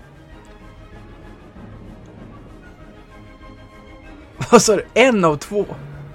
[4.51, 4.85] Vad sa du?
[4.93, 5.65] En av två?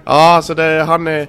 [0.05, 1.29] Ja, alltså det, han, är,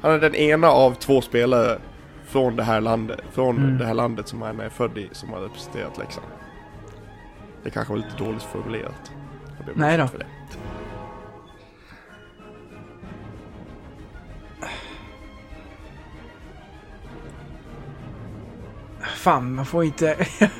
[0.00, 1.78] han är den ena av två spelare
[2.26, 5.40] från det här landet, från det här landet som han är född i, som har
[5.40, 6.26] representerat Leksand.
[7.62, 9.12] Det kanske var lite dåligt formulerat.
[9.74, 10.08] Nej då.
[19.16, 20.16] Fan, man får inte...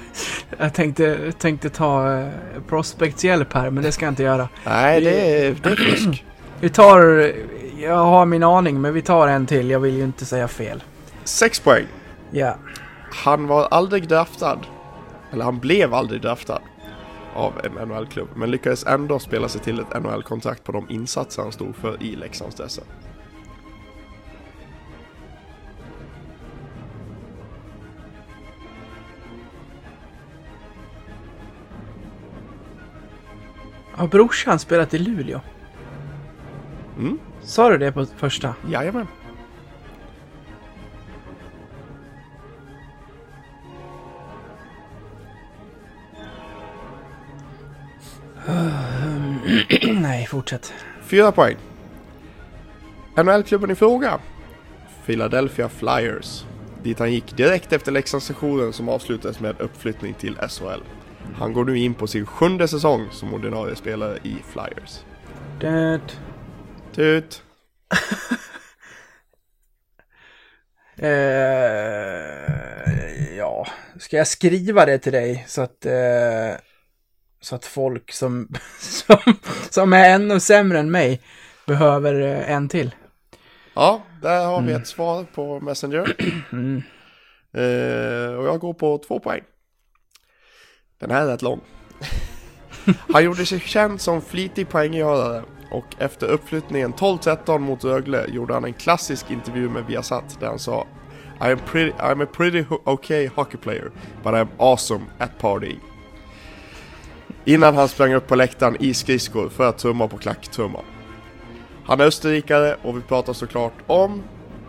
[0.59, 2.29] jag tänkte, tänkte ta eh,
[2.69, 4.49] Prospects hjälp här, men det ska jag inte göra.
[4.65, 6.25] Nej, det är, det är fusk.
[6.61, 7.33] Vi tar...
[7.79, 9.71] Jag har min aning, men vi tar en till.
[9.71, 10.83] Jag vill ju inte säga fel.
[11.25, 11.85] Sex poäng.
[12.31, 12.57] Ja.
[13.13, 14.59] Han var aldrig draftad.
[15.33, 16.61] Eller han blev aldrig draftad.
[17.39, 18.29] Av en NHL-klubb.
[18.35, 22.17] Men lyckades ändå spela sig till ett NHL-kontrakt på de insatser han stod för i
[22.17, 22.85] Leksands dresser.
[33.93, 35.41] Har brorsan spelat i Luleå?
[36.99, 37.19] Mm.
[37.43, 38.55] Sa du det på första?
[38.71, 39.07] Jajamän.
[50.01, 50.73] Nej, fortsätt.
[51.03, 51.57] Fyra poäng.
[53.17, 54.19] NHL-klubben i fråga.
[55.07, 56.45] Philadelphia Flyers.
[56.83, 60.83] Dit han gick direkt efter Leksandssessionen som avslutades med uppflyttning till SHL.
[61.35, 65.05] Han går nu in på sin sjunde säsong som ordinarie spelare i Flyers.
[65.61, 66.01] Det...
[66.95, 67.43] Tut!
[71.01, 71.09] Eh,
[73.37, 73.67] ja,
[73.99, 75.87] ska jag skriva det till dig så att...
[75.87, 76.55] Eh,
[77.41, 79.19] Så att folk som, som,
[79.71, 81.21] som är ännu sämre än mig
[81.67, 82.95] behöver eh, en till.
[83.75, 86.17] Ja, där har vi ett svar på Messenger.
[86.53, 86.83] Mm.
[87.53, 89.43] Eh, och jag går på två poäng.
[91.01, 91.61] Den här är rätt lång.
[93.13, 98.65] Han gjorde sig känd som flitig poänggörare och efter uppflyttningen 12-13 mot Rögle gjorde han
[98.65, 100.87] en klassisk intervju med Viasat där han sa
[101.41, 103.91] I'm, pretty, I'm a pretty okay hockey player
[104.23, 105.81] but I'm awesome at partying.
[107.49, 110.85] Innan han sprang upp på läktaren i skridskor för att tumma på klacktrumman.
[111.85, 114.23] Han är österrikare och vi pratar såklart om...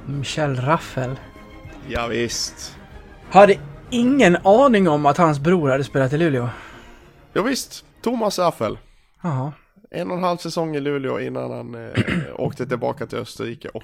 [0.06, 1.20] Michel Raffel.
[1.88, 2.78] Ja, visst.
[3.30, 3.60] Hade
[3.90, 6.50] ingen aning om att hans bror hade spelat i Luleå.
[7.34, 7.86] Ja, visst.
[8.02, 8.78] Thomas Raffel.
[9.22, 9.54] Jaha.
[9.92, 11.92] En och en halv säsong i Luleå innan han eh,
[12.36, 13.84] åkte tillbaka till Österrike och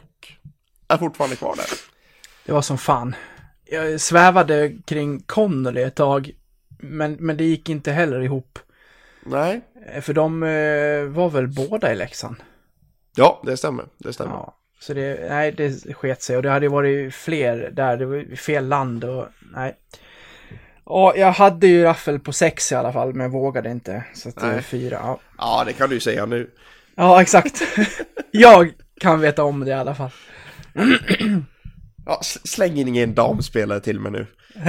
[0.87, 1.65] är fortfarande kvar där.
[2.45, 3.15] Det var som fan.
[3.65, 6.31] Jag svävade kring Connolly ett tag.
[6.79, 8.59] Men, men det gick inte heller ihop.
[9.25, 9.61] Nej,
[9.93, 12.35] Eh, För de eh, var väl båda i Leksand.
[13.15, 13.85] ja det stämmer.
[13.97, 14.31] Det stämmer.
[14.33, 14.57] Ja.
[14.79, 16.37] Så det, nej, det sket sig.
[16.37, 17.97] Och det hade varit fler där.
[17.97, 19.75] Det var fel land och nej.
[20.85, 24.03] Ja, jag hade ju raffel på sex i alla fall, men vågade inte.
[24.13, 24.99] Så att det är fyra.
[25.01, 25.19] Ja.
[25.37, 26.51] Ja, det kan du ju säga nu.
[26.95, 27.61] ja, exakt.
[28.31, 30.11] jag kan veta om det i alla fall.
[32.05, 34.27] Ja, släng in ingen damspelare till mig nu.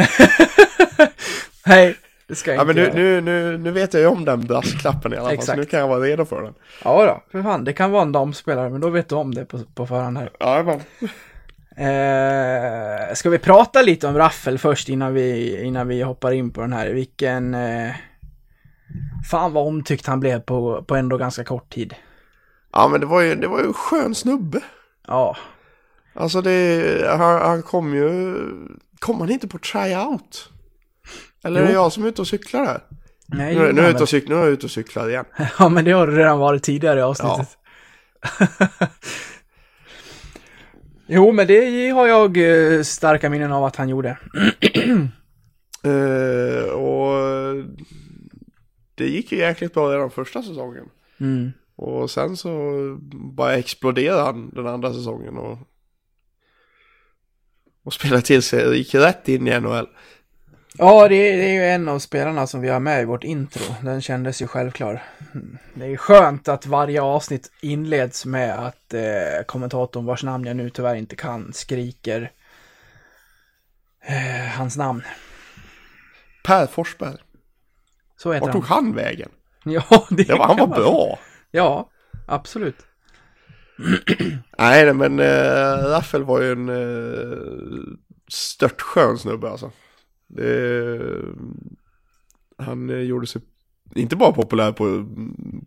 [1.67, 1.97] Nej,
[2.29, 3.20] det ska jag Ja, men inte nu, göra.
[3.20, 5.81] nu, nu, nu vet jag ju om den brasklappen i alla fall, så nu kan
[5.81, 6.55] jag vara redo för den.
[6.85, 9.45] Ja då, för fan, det kan vara en damspelare, men då vet du om det
[9.45, 10.31] på, på förhand här.
[10.39, 10.81] Ja, men.
[11.79, 16.61] Eh, ska vi prata lite om Raffel först innan vi, innan vi hoppar in på
[16.61, 16.91] den här?
[16.91, 17.55] Vilken...
[17.55, 17.91] Eh,
[19.31, 21.95] fan vad omtyckt han blev på, på ändå ganska kort tid.
[22.72, 24.61] Ja, men det var ju, det var ju en skön snubbe.
[25.07, 25.37] Ja,
[26.18, 28.35] Alltså det, han, han kom ju,
[28.99, 30.53] kom han inte på tryout?
[31.47, 31.79] Eller är det Jo.
[31.79, 32.81] jag som är ute och cyklar här?
[33.27, 35.25] nej, Nu, nu, är jag ute och cyklar, nu är jag ute och cyklar igen.
[35.59, 37.49] Ja, men det har det redan varit tidigare i avsnittet.
[41.07, 44.19] jo, men det har jag eh, starka minnen av att han gjorde.
[45.83, 47.17] Eh, och
[48.95, 50.85] det gick ju jäkligt bra redan första säsongen.
[51.21, 51.53] Mm.
[51.77, 52.51] Och sen så
[53.11, 55.59] bara exploderade han den andra säsongen och,
[57.85, 59.87] och spelade till sig gick rätt in i NHL.
[60.79, 63.24] Ja, det är, det är ju en av spelarna som vi har med i vårt
[63.24, 63.62] intro.
[63.83, 65.03] Den kändes ju självklar.
[65.35, 65.59] Mm.
[65.74, 70.70] Det är skönt att varje avsnitt inleds med att eh, kommentatorn, vars namn jag nu
[70.70, 72.31] tyvärr inte kan, skriker
[74.07, 75.03] eh, hans namn.
[76.45, 77.16] Per Forsberg,
[78.16, 78.95] Så heter vart tog han.
[78.95, 79.29] vägen?
[79.68, 81.18] Ja, det, Det var, han var man- bra.
[81.51, 81.91] Ja,
[82.27, 82.77] absolut.
[84.59, 87.39] Nej, men äh, Raffel var ju en äh,
[88.29, 89.70] störtskön snubbe alltså.
[90.29, 91.01] Det,
[92.59, 93.43] han eh, gjorde sig
[93.95, 95.07] inte bara populär på,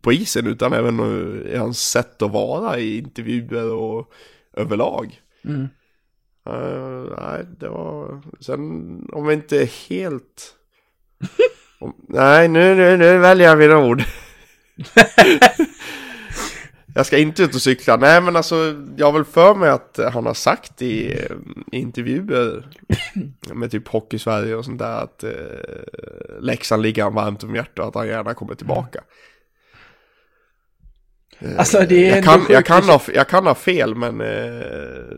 [0.01, 4.13] på isen utan även eh, i hans sätt att vara i intervjuer och
[4.53, 5.21] överlag.
[5.45, 5.67] Mm.
[6.45, 8.21] Eh, nej, det var...
[8.39, 8.61] Sen
[9.13, 10.55] om vi inte helt...
[11.79, 14.03] Om, nej, nu, nu, nu väljer jag mina ord.
[16.95, 17.97] jag ska inte ut och cykla.
[17.97, 21.35] Nej, men alltså jag har väl för mig att han har sagt i, eh,
[21.71, 22.67] i intervjuer
[23.53, 25.31] med typ Hockey Sverige och sånt där att eh,
[26.41, 29.03] Leksand ligger han varmt om hjärtat och att han gärna kommer tillbaka.
[31.39, 35.17] Eh, Alltså, det är jag, kan, jag, kan ha, jag kan ha fel men eh,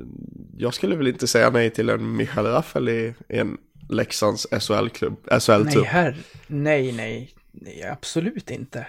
[0.57, 3.57] jag skulle väl inte säga nej till en Michael Raffel i, i en
[3.89, 5.85] Leksands SHL-klubb, Nej, SHL-trupp.
[5.85, 6.15] herr.
[6.47, 7.33] Nej, nej.
[7.51, 8.87] Nej, absolut inte.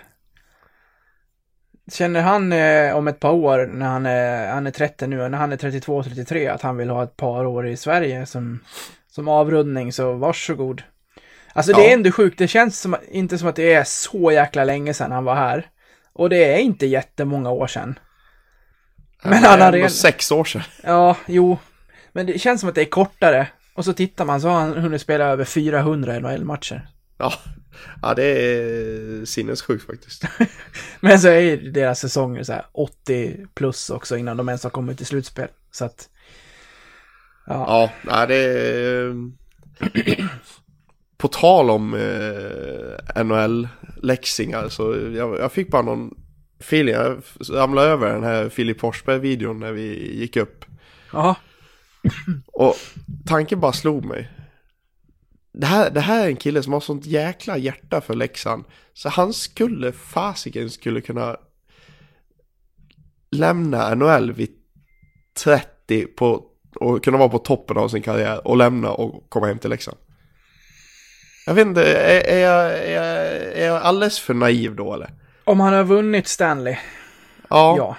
[1.90, 5.38] Känner han eh, om ett par år, när han är, han är 30 nu, när
[5.38, 8.60] han är 32-33, att han vill ha ett par år i Sverige som,
[9.10, 10.82] som avrundning, så varsågod.
[11.52, 11.88] Alltså det Ja.
[11.88, 15.12] är ändå sjukt, det känns som, inte som att det är så jäkla länge sedan
[15.12, 15.66] han var här.
[16.12, 17.98] Och det är inte jättemånga år sedan.
[19.24, 19.90] Men han har redan...
[19.90, 20.62] sex år sedan.
[20.82, 21.58] Ja, jo.
[22.12, 23.46] Men det känns som att det är kortare.
[23.74, 26.88] Och så tittar man så har han hunnit spela över 400 NHL-matcher.
[27.22, 27.32] Ja.
[28.02, 30.24] ja, det är sinnessjukt faktiskt.
[31.00, 34.96] Men så är deras säsonger så här 80 plus också innan de ens har kommit
[34.96, 35.48] till slutspel.
[35.70, 36.08] Så att...
[37.46, 37.90] Ja.
[38.06, 39.30] Ja, det är...
[41.16, 46.14] På tal om eh, NHL-läxingar så jag, jag fick bara någon
[46.58, 46.94] feeling.
[46.94, 50.64] Jag ramlade över den här Filip Forsberg-videon när vi gick upp.
[51.12, 51.36] Ja.
[52.46, 52.76] Och
[53.26, 54.30] tanken bara slog mig.
[55.52, 58.64] Det här, det här är en kille som har sånt jäkla hjärta för Leksand.
[58.92, 61.36] Så han skulle, fasiken skulle kunna
[63.30, 64.50] lämna NHL vid
[65.44, 66.44] 30 på,
[66.74, 69.98] och kunna vara på toppen av sin karriär och lämna och komma hem till Leksand.
[71.46, 73.26] Jag vet inte, är, är, jag, är, jag,
[73.56, 75.10] är jag alldeles för naiv då eller?
[75.44, 76.76] Om han har vunnit Stanley,
[77.48, 77.76] Ja.
[77.76, 77.96] ja.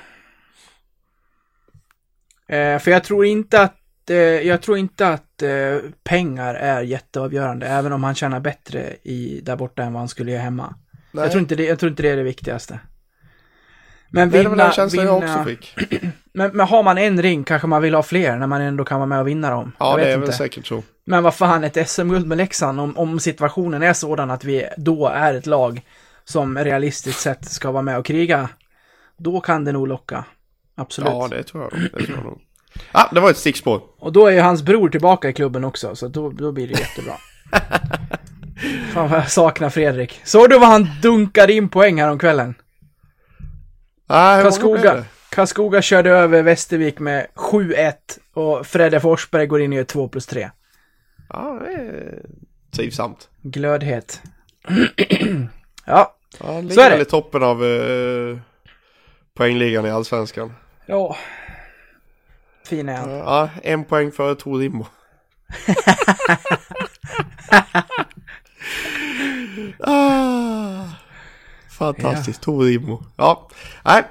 [2.56, 3.78] Eh, för jag tror inte att,
[4.43, 9.56] jag tror inte att eh, pengar är jätteavgörande, även om han tjänar bättre i, där
[9.56, 10.76] borta än vad han skulle göra hemma.
[11.12, 11.24] Nej.
[11.24, 12.80] Jag tror, inte det, jag tror inte det är det viktigaste.
[14.10, 15.76] Men det är väl vinna, den känslan jag vinna också fick.
[16.34, 18.99] men, men har man en ring kanske man vill ha fler när man ändå kan
[18.99, 19.72] vara med och vinna dem.
[19.80, 20.26] Ja, jag det är inte.
[20.26, 20.84] väl säkert så.
[21.06, 25.08] Men vad fan, ett SM-guld med Leksand, om, om situationen är sådan att vi då
[25.08, 25.82] är ett lag
[26.24, 28.49] som realistiskt sett ska vara med och kriga,
[29.18, 30.26] då kan det nog locka.
[30.76, 31.10] Absolut.
[31.10, 31.82] Ja, det tror jag.
[31.82, 32.41] Det tror jag nog.
[32.92, 33.82] Ah, det var ett stickspår.
[34.00, 36.80] Och då är ju hans bror tillbaka i klubben också, så då, då blir det
[36.80, 37.14] jättebra.
[38.94, 40.22] Fan vad jag saknar Fredrik.
[40.24, 42.56] Såg du vad han dunkade in poäng här om kvällen?
[44.08, 45.04] Ah, Karlskoga?
[45.30, 47.94] Karlskoga körde över Västervik med 7-1
[48.34, 50.50] och Fredde Forsberg går in gör 2 plus 3.
[51.30, 52.22] Ja, det är
[52.76, 53.30] trivsamt.
[53.42, 54.22] Glödhet.
[55.86, 56.96] ja, Ja, han Så ligger är det.
[56.96, 58.38] väl i toppen av uh,
[59.38, 60.54] poängligan i Allsvenskan.
[60.86, 61.18] ja.
[62.66, 63.09] Fin är han.
[63.09, 64.86] Ja, en poäng före Tor Rimbo.
[69.80, 70.86] ah,
[71.70, 73.03] fantastiskt, Tor Rimbo.
[73.18, 73.49] Ja,
[73.86, 74.03] nej.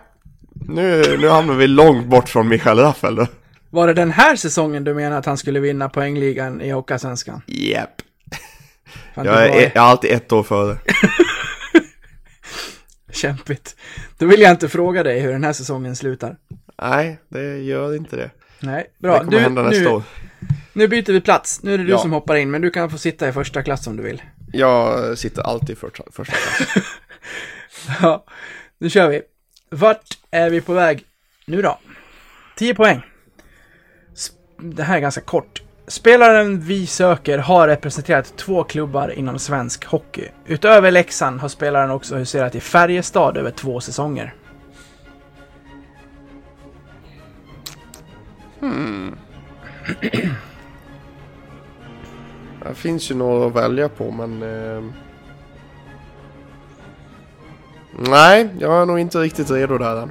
[0.55, 3.27] Nu, nu hamnar vi långt bort från Mikael Raffel då.
[3.71, 7.43] Var det den här säsongen du menar att han skulle vinna poängligan i Hockeyallsvenskan?
[7.47, 8.03] Japp.
[9.15, 10.79] Fan, Jag är, jag är alltid ett år före.
[13.13, 13.77] kämpigt.
[14.19, 16.37] Då vill jag inte fråga dig hur den här säsongen slutar.
[16.83, 18.31] Nej, det gör inte det.
[18.63, 19.19] Nej, Det bra.
[19.19, 20.03] kommer Du, hända nästa nu, år.
[20.73, 21.63] nu byter vi plats.
[21.63, 21.99] Nu är det du Ja.
[21.99, 24.23] som hoppar in, men du kan få sitta i första klass om du vill.
[24.53, 26.69] Jag sitter alltid i första, första klass.
[28.03, 28.25] Ja,
[28.79, 29.23] nu kör vi.
[29.71, 31.05] Vart är vi på väg
[31.47, 31.79] nu då?
[32.57, 33.03] 10 poäng.
[34.59, 35.63] Det här är ganska kort.
[35.89, 40.29] Spelaren vi söker har representerat två klubbar inom svensk hockey.
[40.47, 44.35] Utöver Leksand har spelaren också huserat i Färjestad över två säsonger.
[48.63, 49.17] Hmm...
[52.65, 54.43] Det finns ju några att välja på men...
[54.43, 54.83] Eh...
[57.99, 60.11] Nej, jag är nog inte riktigt redo där än.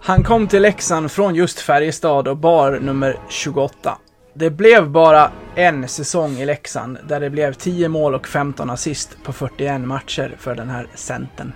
[0.00, 3.98] Han kom till Leksand från just Färjestad och bar nummer 28.
[4.34, 9.16] Det blev bara en säsong i Leksand där det blev 10 mål och 15 assist
[9.24, 11.52] på 41 matcher för den här centern.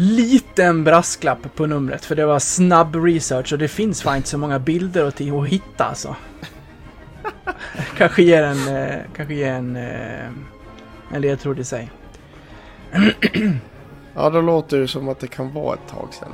[0.00, 4.38] Liten brasklapp på numret för det var snabb research och det finns fan inte så
[4.38, 6.16] många bilder att, att hitta alltså.
[7.96, 10.28] kanske ger en, eh, kanske ger en, eh,
[11.12, 11.90] en ledtråd i sig.
[14.14, 16.32] Ja, då låter det som att det kan vara ett tag sedan.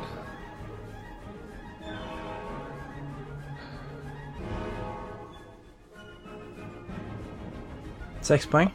[8.20, 8.70] Sex poäng.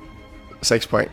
[0.62, 1.08] Sex poäng.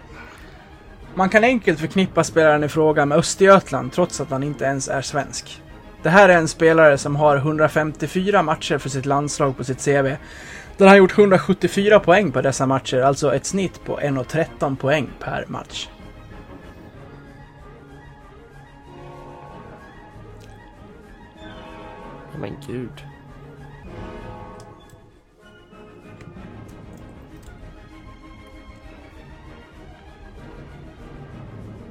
[1.19, 5.03] Man kan enkelt förknippa spelaren i fråga med Östergötland trots att han inte ens är
[5.03, 5.63] svensk.
[6.03, 10.17] Det här är en spelare som har 154 matcher för sitt landslag på sitt CV.
[10.77, 15.45] Där han gjort 174 poäng på dessa matcher, alltså ett snitt på 1,13 poäng per
[15.49, 15.89] match.
[22.41, 23.06] Men gud.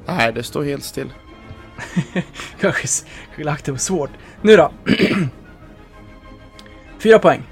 [0.05, 1.13] Nej, det står helt still.
[2.59, 2.87] Kanske
[3.25, 4.09] kanske lagt det på svårt.
[4.41, 4.71] Nu då.
[6.99, 7.43] Fyra poäng.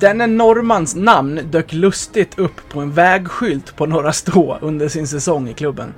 [0.00, 5.48] Denne norrmans namn dök lustigt upp på en vägskylt på Norra Stå under sin säsong
[5.48, 5.94] i klubben.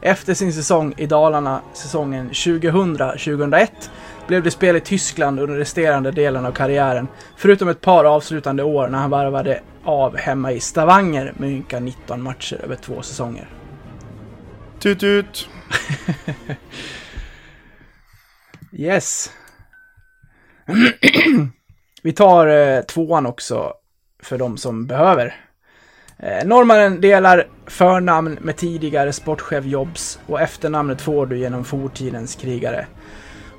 [0.00, 3.68] Efter sin säsong i Dalarna, säsongen 2000-2001,
[4.26, 8.88] blev det spel i Tyskland under resterande delen av karriären, förutom ett par avslutande år
[8.88, 13.57] när han varvade av hemma i Stavanger med ynka 19 matcher över två säsonger.
[14.78, 15.48] Tut ut!
[18.72, 19.32] Yes.
[22.02, 23.72] Vi tar eh, tvåan också
[24.22, 25.34] för de som behöver.
[26.18, 32.86] Eh, norrmannen delar förnamn med tidigare sportchef Jobs och efternamnet får du genom fortidens krigare.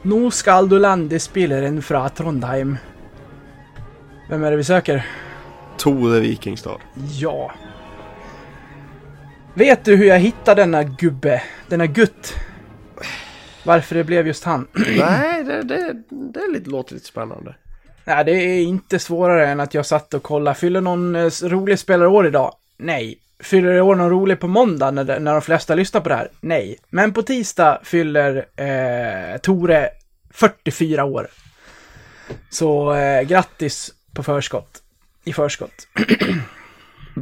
[0.02, 2.78] Nu skall du lande spelaren fra Trondheim.
[4.30, 5.06] Vem är det vi söker?
[5.78, 6.78] Tore Wikingstad.
[7.20, 7.52] Ja.
[9.54, 11.42] Vet du hur jag hittade denna gubbe?
[11.68, 12.34] Denna gutt?
[13.64, 14.68] Varför det blev just han?
[14.74, 17.56] Nej, det, det, det är lite, låter lite spännande.
[18.06, 20.56] Nej, det är inte svårare än att jag satt och kollade.
[20.56, 22.56] Fyller någon eh, rolig spelare år idag?
[22.78, 23.20] Nej.
[23.40, 26.32] Fyller det år någon rolig på måndag när, när de flesta lyssnar på det här?
[26.42, 26.78] Nej.
[26.90, 29.90] Men på tisdag fyller eh, Tore
[30.32, 31.28] 44 år.
[32.50, 34.84] Så eh, grattis på förskott.
[35.24, 35.88] I förskott.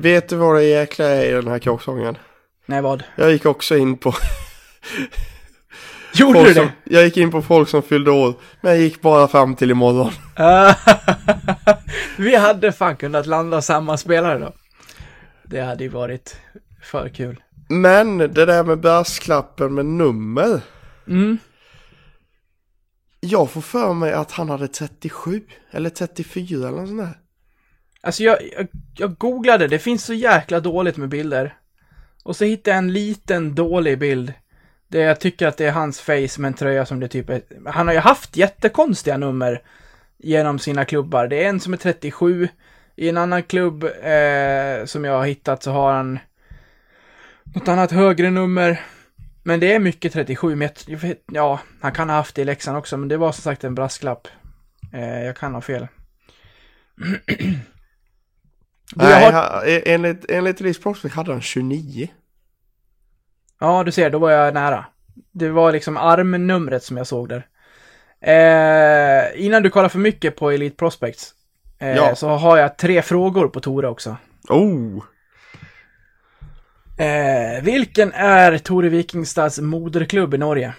[0.02, 2.18] Vet du vad det jäkla är i den här kråksången?
[2.66, 3.04] Nej, vad?
[3.16, 4.14] Jag gick också in på
[6.14, 6.72] Gjorde folk du som, det?
[6.84, 10.12] jag gick in på folk som fyllde år, men jag gick bara fram till imorgon.
[12.18, 14.54] Vi hade fan kunnat landa samma spelare då.
[15.44, 16.38] Det hade ju varit
[16.84, 17.44] för kul.
[17.70, 20.62] Men det där med brasklappen med nummer.
[21.08, 21.38] Mm.
[23.20, 25.42] Jag får för mig att han hade 37
[25.72, 27.18] eller 34 eller något sånt där.
[28.08, 31.58] Alltså jag, jag, jag googlade, det finns så jäkla dåligt med bilder.
[32.24, 34.34] Och så hittade jag en liten dålig bild.
[34.88, 37.42] Där jag tycker att det är hans face med en tröja som det typ är.
[37.66, 39.62] Han har ju haft jättekonstiga nummer
[40.18, 41.28] genom sina klubbar.
[41.28, 42.48] Det är en som är 37.
[42.96, 46.20] I en annan klubb eh, som jag har hittat så har han
[47.44, 48.82] något annat högre nummer.
[49.44, 52.46] Men det är mycket 37, men jag, vet, ja, han kan ha haft det i
[52.46, 54.28] Leksand också, men det var som sagt en brasklapp.
[54.94, 55.88] Eh, jag kan ha fel.
[58.96, 62.08] Nej, har- han, e- enligt, enligt Elise Prospect hade han 29.
[63.60, 64.86] Ja, du ser, då var jag nära.
[65.32, 67.48] Det var liksom armnumret som jag såg där.
[68.22, 71.34] Eh, innan du kollar för mycket på Elite Prospects
[71.80, 72.16] eh, Ja.
[72.16, 74.18] så har jag tre frågor på Tore också.
[74.50, 75.04] Oh!
[76.98, 80.74] Eh, vilken är Tore Vikingstads moderklubb i Norge?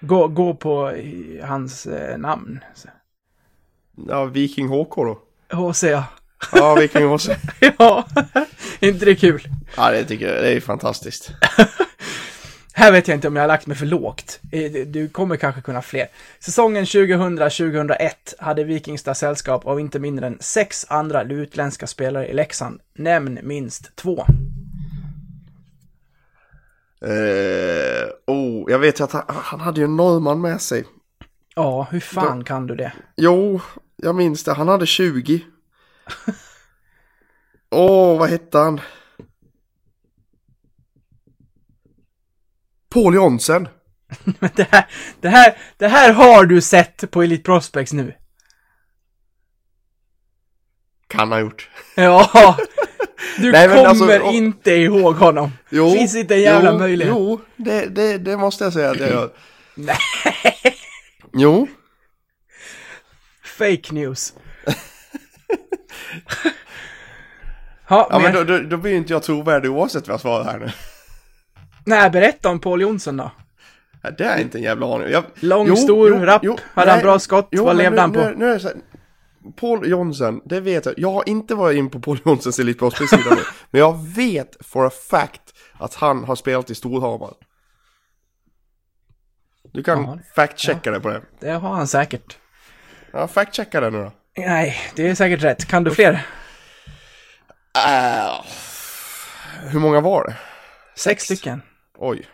[0.00, 0.92] Gå, gå på
[1.42, 2.60] hans eh, namn.
[4.08, 5.18] Ja, Viking HK då.
[5.52, 5.84] HC.
[6.52, 7.28] Ja, Viking HC.
[7.78, 8.04] ja,
[8.80, 9.48] inte det kul?
[9.76, 11.30] Ja, det tycker jag, det är fantastiskt.
[12.74, 14.40] Här vet jag inte om jag har lagt mig för lågt.
[14.52, 16.06] Eh, Du kommer kanske kunna fler.
[16.40, 17.96] Säsongen 2000-2001
[18.38, 22.80] hade Vikingstad sällskap av inte mindre än sex andra utländska spelare i Leksand.
[22.94, 24.26] Nämn minst två.
[27.04, 30.84] Eh, oh, jag vet ju att han, han hade ju en norrman med sig.
[31.54, 32.92] Ja, hur fan kan du det?
[33.16, 33.60] Jo,
[33.96, 34.52] jag minns det.
[34.52, 35.44] Han hade 20.
[37.70, 38.80] Åh, vad hette han?
[42.90, 43.68] Paul Jonsen.
[44.54, 44.86] Det här,
[45.20, 48.14] det här, det här har du sett på Elite Prospects nu.
[51.06, 51.70] Kan ha gjort.
[51.94, 52.56] Ja,
[53.38, 55.50] du Nej, men kommer alltså, inte ihåg honom.
[55.70, 57.14] Jo, Finns inte en jävla jo, möjlighet.
[57.16, 59.30] Jo, det, det, det måste jag säga att jag gör.
[59.74, 59.96] Nej.
[61.32, 61.68] Jo,
[63.58, 64.34] Fake news.
[67.88, 70.44] ja, ja, men men, då, då, då blir inte jag trovärdig oavsett vad jag svarar
[70.44, 70.70] här nu.
[71.86, 73.30] nej, berätta om Paul Jonsson då.
[74.02, 75.08] Ja, Det är inte en jävla aning.
[75.08, 76.42] Jag, Lång, stor, rapp,
[76.74, 77.48] hade han bra skott?
[77.50, 78.18] Vad men levde nu, han på?
[78.18, 78.76] Nu, nu är det så här,
[79.56, 80.94] Paul Jonsen, det vet jag.
[80.96, 83.42] Jag har inte varit in på Paul Jonsens Elite Prospect-sida nu.
[83.70, 87.34] Men jag vet for a fact att han har spelat i Storhamar.
[89.72, 91.22] Du kan Ja, fact-checka det på det.
[91.40, 92.38] Det har han säkert.
[93.12, 94.12] Ja, fact-checka det nu då.
[94.36, 95.64] Nej, det är säkert rätt.
[95.64, 96.26] Kan du fler?
[97.76, 98.44] Äh,
[99.70, 100.36] hur många var det?
[100.96, 101.62] Sex stycken.
[101.98, 102.28] Oj.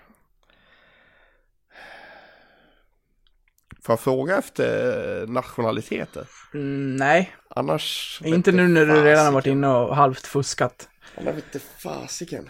[3.82, 6.26] Får jag fråga efter nationaliteter?
[6.54, 8.20] Mm, nej, Annars...
[8.24, 10.88] inte nu när du redan har varit inne och halvt fuskat.
[11.16, 12.48] Jag vet inte fasiken.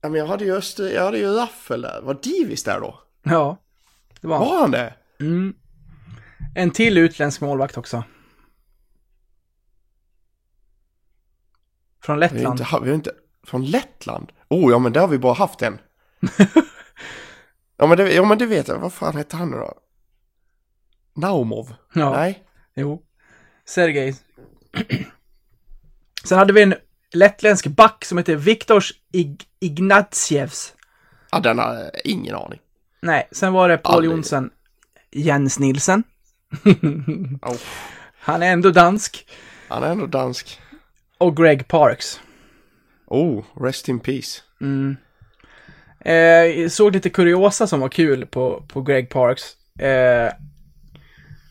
[0.00, 2.00] Ja men jag hade ju Öster, jag hade ju Raffel där.
[2.02, 3.00] Var Divis där då?
[3.22, 3.56] Ja,
[4.20, 4.46] det var han.
[4.46, 4.94] Var han det?
[5.20, 5.54] Mm.
[6.54, 8.04] En till utländsk målvakt också.
[12.02, 12.60] Från Vi har Lettland.
[12.60, 13.12] inte, vi har inte,
[13.46, 14.32] från Lettland?
[14.48, 15.78] Oh ja men där har vi bara haft en.
[17.76, 19.74] ja, men det, ja men det vet jag, vad fan hette han nu då?
[21.14, 21.74] Naumov?
[21.94, 22.44] Ja, Nej?
[22.74, 23.02] jo.
[23.64, 24.16] Sergej.
[26.24, 26.74] Sen hade vi en
[27.12, 30.74] lettländsk back som heter Viktors Ig- Ignatievs.
[31.30, 32.58] Ja den har ingen aning.
[33.02, 34.04] Nej, sen var det Paul.
[34.04, 34.50] Jonsen.
[35.10, 36.02] Jens Nilsen.
[37.42, 37.56] Oh,
[38.20, 39.26] Han är ändå dansk.
[39.68, 40.60] han är ändå dansk.
[41.18, 42.20] Och Greg Parks.
[43.06, 44.40] Oh, rest in peace.
[46.04, 49.42] Eh, jag såg lite kuriosa som var kul på, på Greg Parks.
[49.78, 50.32] Eh,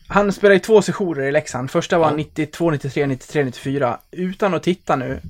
[0.08, 1.70] han spelade i två sessioner i Leksand.
[1.70, 3.98] Första var 92, 93, 93, 94.
[4.10, 5.20] Utan att titta nu.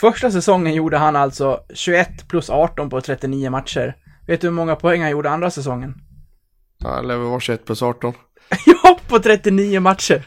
[0.00, 3.96] Första säsongen gjorde han alltså 21 plus 18 på 39 matcher.
[4.26, 5.94] Vet du hur många poäng han gjorde andra säsongen?
[6.78, 8.14] Ja, Han lever var 21 plus 18.
[8.66, 10.22] ja, på 39 matcher!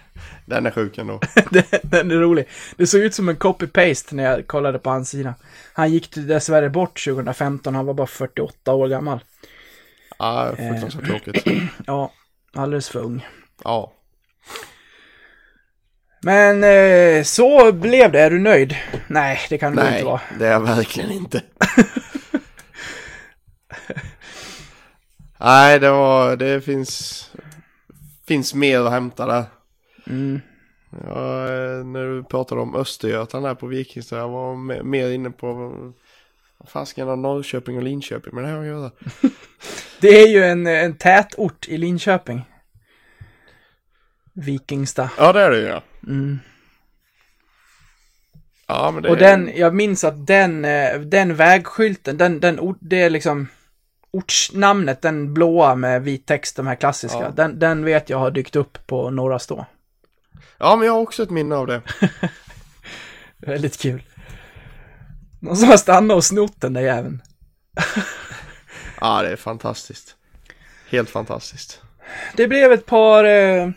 [0.45, 1.19] Den är sjuk ändå.
[1.51, 2.47] Den- Den är rolig.
[2.77, 5.33] Det såg ut som en copy-paste när jag kollade på hans sida.
[5.73, 9.19] Han gick dessvärre bort 2015, han var bara 48 år gammal.
[10.19, 11.47] Ja, fruktansvärt tråkigt.
[11.87, 12.11] Ja,
[12.53, 13.27] alldeles för ung.
[13.63, 13.93] Ja.
[16.23, 18.19] Men eh, så blev det.
[18.21, 18.75] Är du nöjd?
[19.07, 20.21] Nej, det kan du inte Nej, vara.
[20.39, 21.41] det är jag verkligen inte.
[25.39, 27.27] Nej, det var, det finns
[28.27, 29.43] finns mer att hämta där.
[30.07, 30.41] Mm.
[31.07, 35.29] Ja, eh, när du pratade om Östergötland där på Vikingstad, jag var me- mer inne
[35.31, 35.53] på
[36.57, 38.91] vad fasiken har Norrköping och Linköping med det här att göra?
[40.01, 42.41] Det är ju en, en tätort i Linköping.
[44.33, 45.09] Vikingstad.
[45.17, 45.83] Ja, det är det ju ja.
[46.07, 46.39] Mm.
[48.67, 49.19] Ja, men det Och är...
[49.19, 53.47] den, jag minns att den, eh, den vägskylten, den, den det är liksom
[54.11, 57.29] ortsnamnet, den blåa med vit text, de här klassiska, Ja.
[57.35, 59.65] den, den vet jag har dykt upp på Norra Stå.
[60.57, 61.81] Ja, men jag har också ett minne av det.
[63.37, 64.03] Väldigt kul.
[65.39, 67.21] Någon som har stannat och snott den där jäveln.
[69.01, 70.15] Ja, det är fantastiskt.
[70.89, 71.81] Helt fantastiskt.
[72.35, 73.69] Det blev ett par, eh,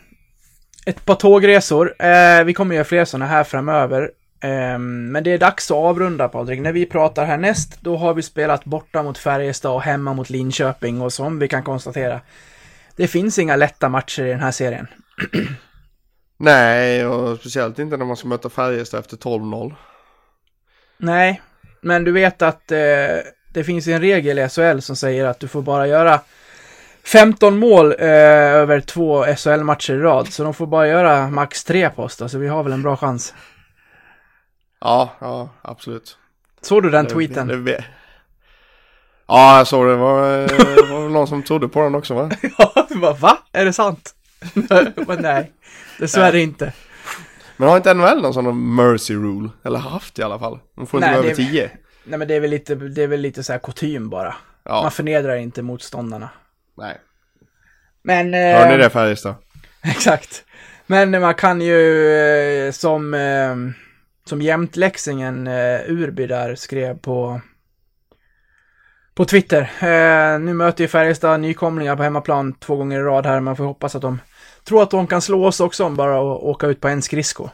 [0.85, 1.95] ett par tågresor.
[1.99, 4.11] Eh, vi kommer göra fler sådana här framöver.
[4.39, 6.59] Eh, men det är dags att avrunda Patrik.
[6.59, 11.01] När vi pratar härnäst, då har vi spelat borta mot Färjestad och hemma mot Linköping.
[11.01, 12.21] Och som vi kan konstatera,
[12.95, 14.87] det finns inga lätta matcher i den här serien.
[16.37, 19.73] Nej, och speciellt inte när man ska möta Färjestad efter 12-0.
[20.97, 21.41] Nej,
[21.81, 22.77] men du vet att eh,
[23.53, 26.19] det finns en regel i SHL som säger att du får bara göra
[27.05, 30.33] 15 mål eh, över två SHL-matcher i rad.
[30.33, 32.81] Så de får bara göra max tre på oss då, så vi har väl en
[32.81, 33.33] bra chans.
[34.81, 36.17] Ja, ja, absolut.
[36.61, 37.47] Såg du den Det- tweeten?
[37.47, 37.85] det- det-
[39.27, 39.91] Ja, jag såg det.
[39.91, 40.29] Det var,
[40.87, 42.29] det var någon som trodde på den också va?
[42.57, 43.37] Ja, bara, va?
[43.51, 44.15] Är det sant?
[45.07, 45.51] Men nej,
[45.99, 46.73] dessvärre inte.
[47.57, 49.49] Men har inte NHL någon sån mercy rule?
[49.63, 50.59] Eller haft i alla fall.
[50.75, 51.71] De får inte Nej, vara över det- 10.
[52.03, 54.35] Nej men det är väl lite, det är väl lite så här kutym bara.
[54.63, 56.29] Ja, Man förnedrar inte motståndarna.
[56.77, 56.97] Nej.
[58.01, 58.33] Men...
[58.33, 59.35] Hör ni Eh, det Färjestad?
[59.83, 60.43] exakt.
[60.85, 62.09] Men man kan ju
[62.67, 63.55] eh, som, eh,
[64.25, 65.47] som jämtläxingen
[65.87, 67.41] Urby där skrev på
[69.13, 69.71] på Twitter.
[70.37, 73.39] Nu möter ju Färjestad nykomlingar på hemmaplan två gånger i rad här.
[73.39, 74.19] Man får hoppas att de
[74.63, 77.49] tror att de kan slå oss också om bara att åka ut på en skridsko.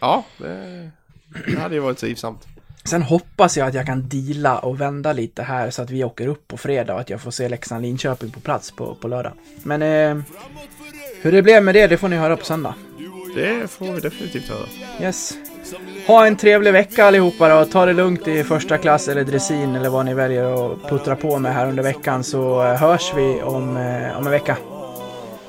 [0.00, 0.90] Ja, det,
[1.46, 2.46] det hade ju varit trivsamt.
[2.84, 6.26] Sen hoppas jag att jag kan deala och vända lite här så att vi åker
[6.26, 9.32] upp på fredag och att jag får se Leksand-Linköping på plats på, på lördag.
[9.62, 10.24] Men eh,
[11.22, 12.74] hur det blev med det, det får ni höra på söndag.
[13.34, 14.66] Det får vi definitivt höra.
[15.00, 15.34] Yes.
[16.06, 17.64] Ha en trevlig vecka allihopa då.
[17.64, 21.38] Ta det lugnt i första klass eller dressin eller vad ni väljer att puttra på
[21.38, 24.56] med här under veckan så eh, hörs vi om, eh, om en vecka.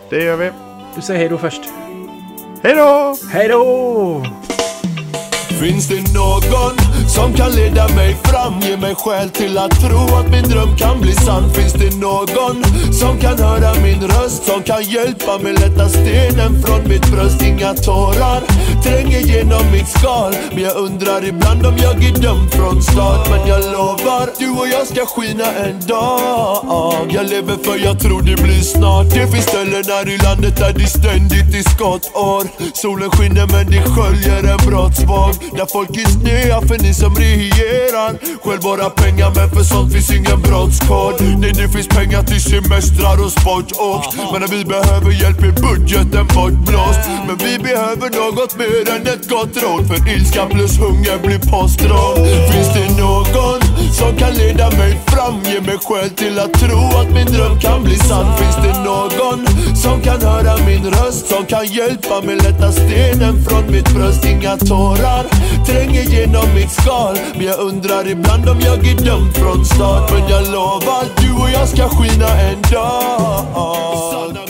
[0.09, 0.51] Det gör vi.
[0.95, 1.61] Du säger hej då först.
[2.63, 3.17] Hej då!
[3.31, 4.23] Hej då!
[5.59, 8.59] Finns det någon som kan leda mig fram?
[8.61, 12.63] Ge mig skäl till att tro att min dröm kan bli sann Finns det någon
[12.93, 14.45] som kan höra min röst?
[14.45, 17.41] Som kan hjälpa mig lätta stenen från mitt bröst?
[17.41, 18.41] Inga tårar
[18.83, 23.47] tränger genom mitt skal Men jag undrar ibland om jag är dömd från start Men
[23.47, 28.41] jag lovar, du och jag ska skina en dag Jag lever för jag tror det
[28.43, 33.47] blir snart Det finns ställen här i landet där det ständigt är skottår Solen skiner
[33.53, 38.11] men det sköljer en brottsvåg Där folk är snöa för ni som regerar
[38.43, 43.17] Själv bara pengar men för sånt finns ingen brottskod Nej det finns pengar till semestrar
[43.25, 48.57] och sport och Men när vi behöver hjälp är budgeten bortblåst Men vi behöver något
[48.57, 52.17] mer än ett gott råd För ilska plus hunger blir postråd
[52.51, 53.61] Finns det någon
[53.99, 55.35] som kan leda mig fram?
[55.51, 59.39] Ge mig skäl till att tro att min dröm kan bli sann Finns det någon
[59.75, 61.27] som kan höra min röst?
[61.27, 64.25] Som kan hjälpa mig lätta stenen från mitt bröst?
[64.25, 65.25] Inga tårar
[65.65, 67.17] tränger genom mitt mitt skal.
[67.35, 70.11] Men jag undrar ibland om jag är dömd från start.
[70.11, 74.40] Men jag lovar, du och jag ska skina en dag.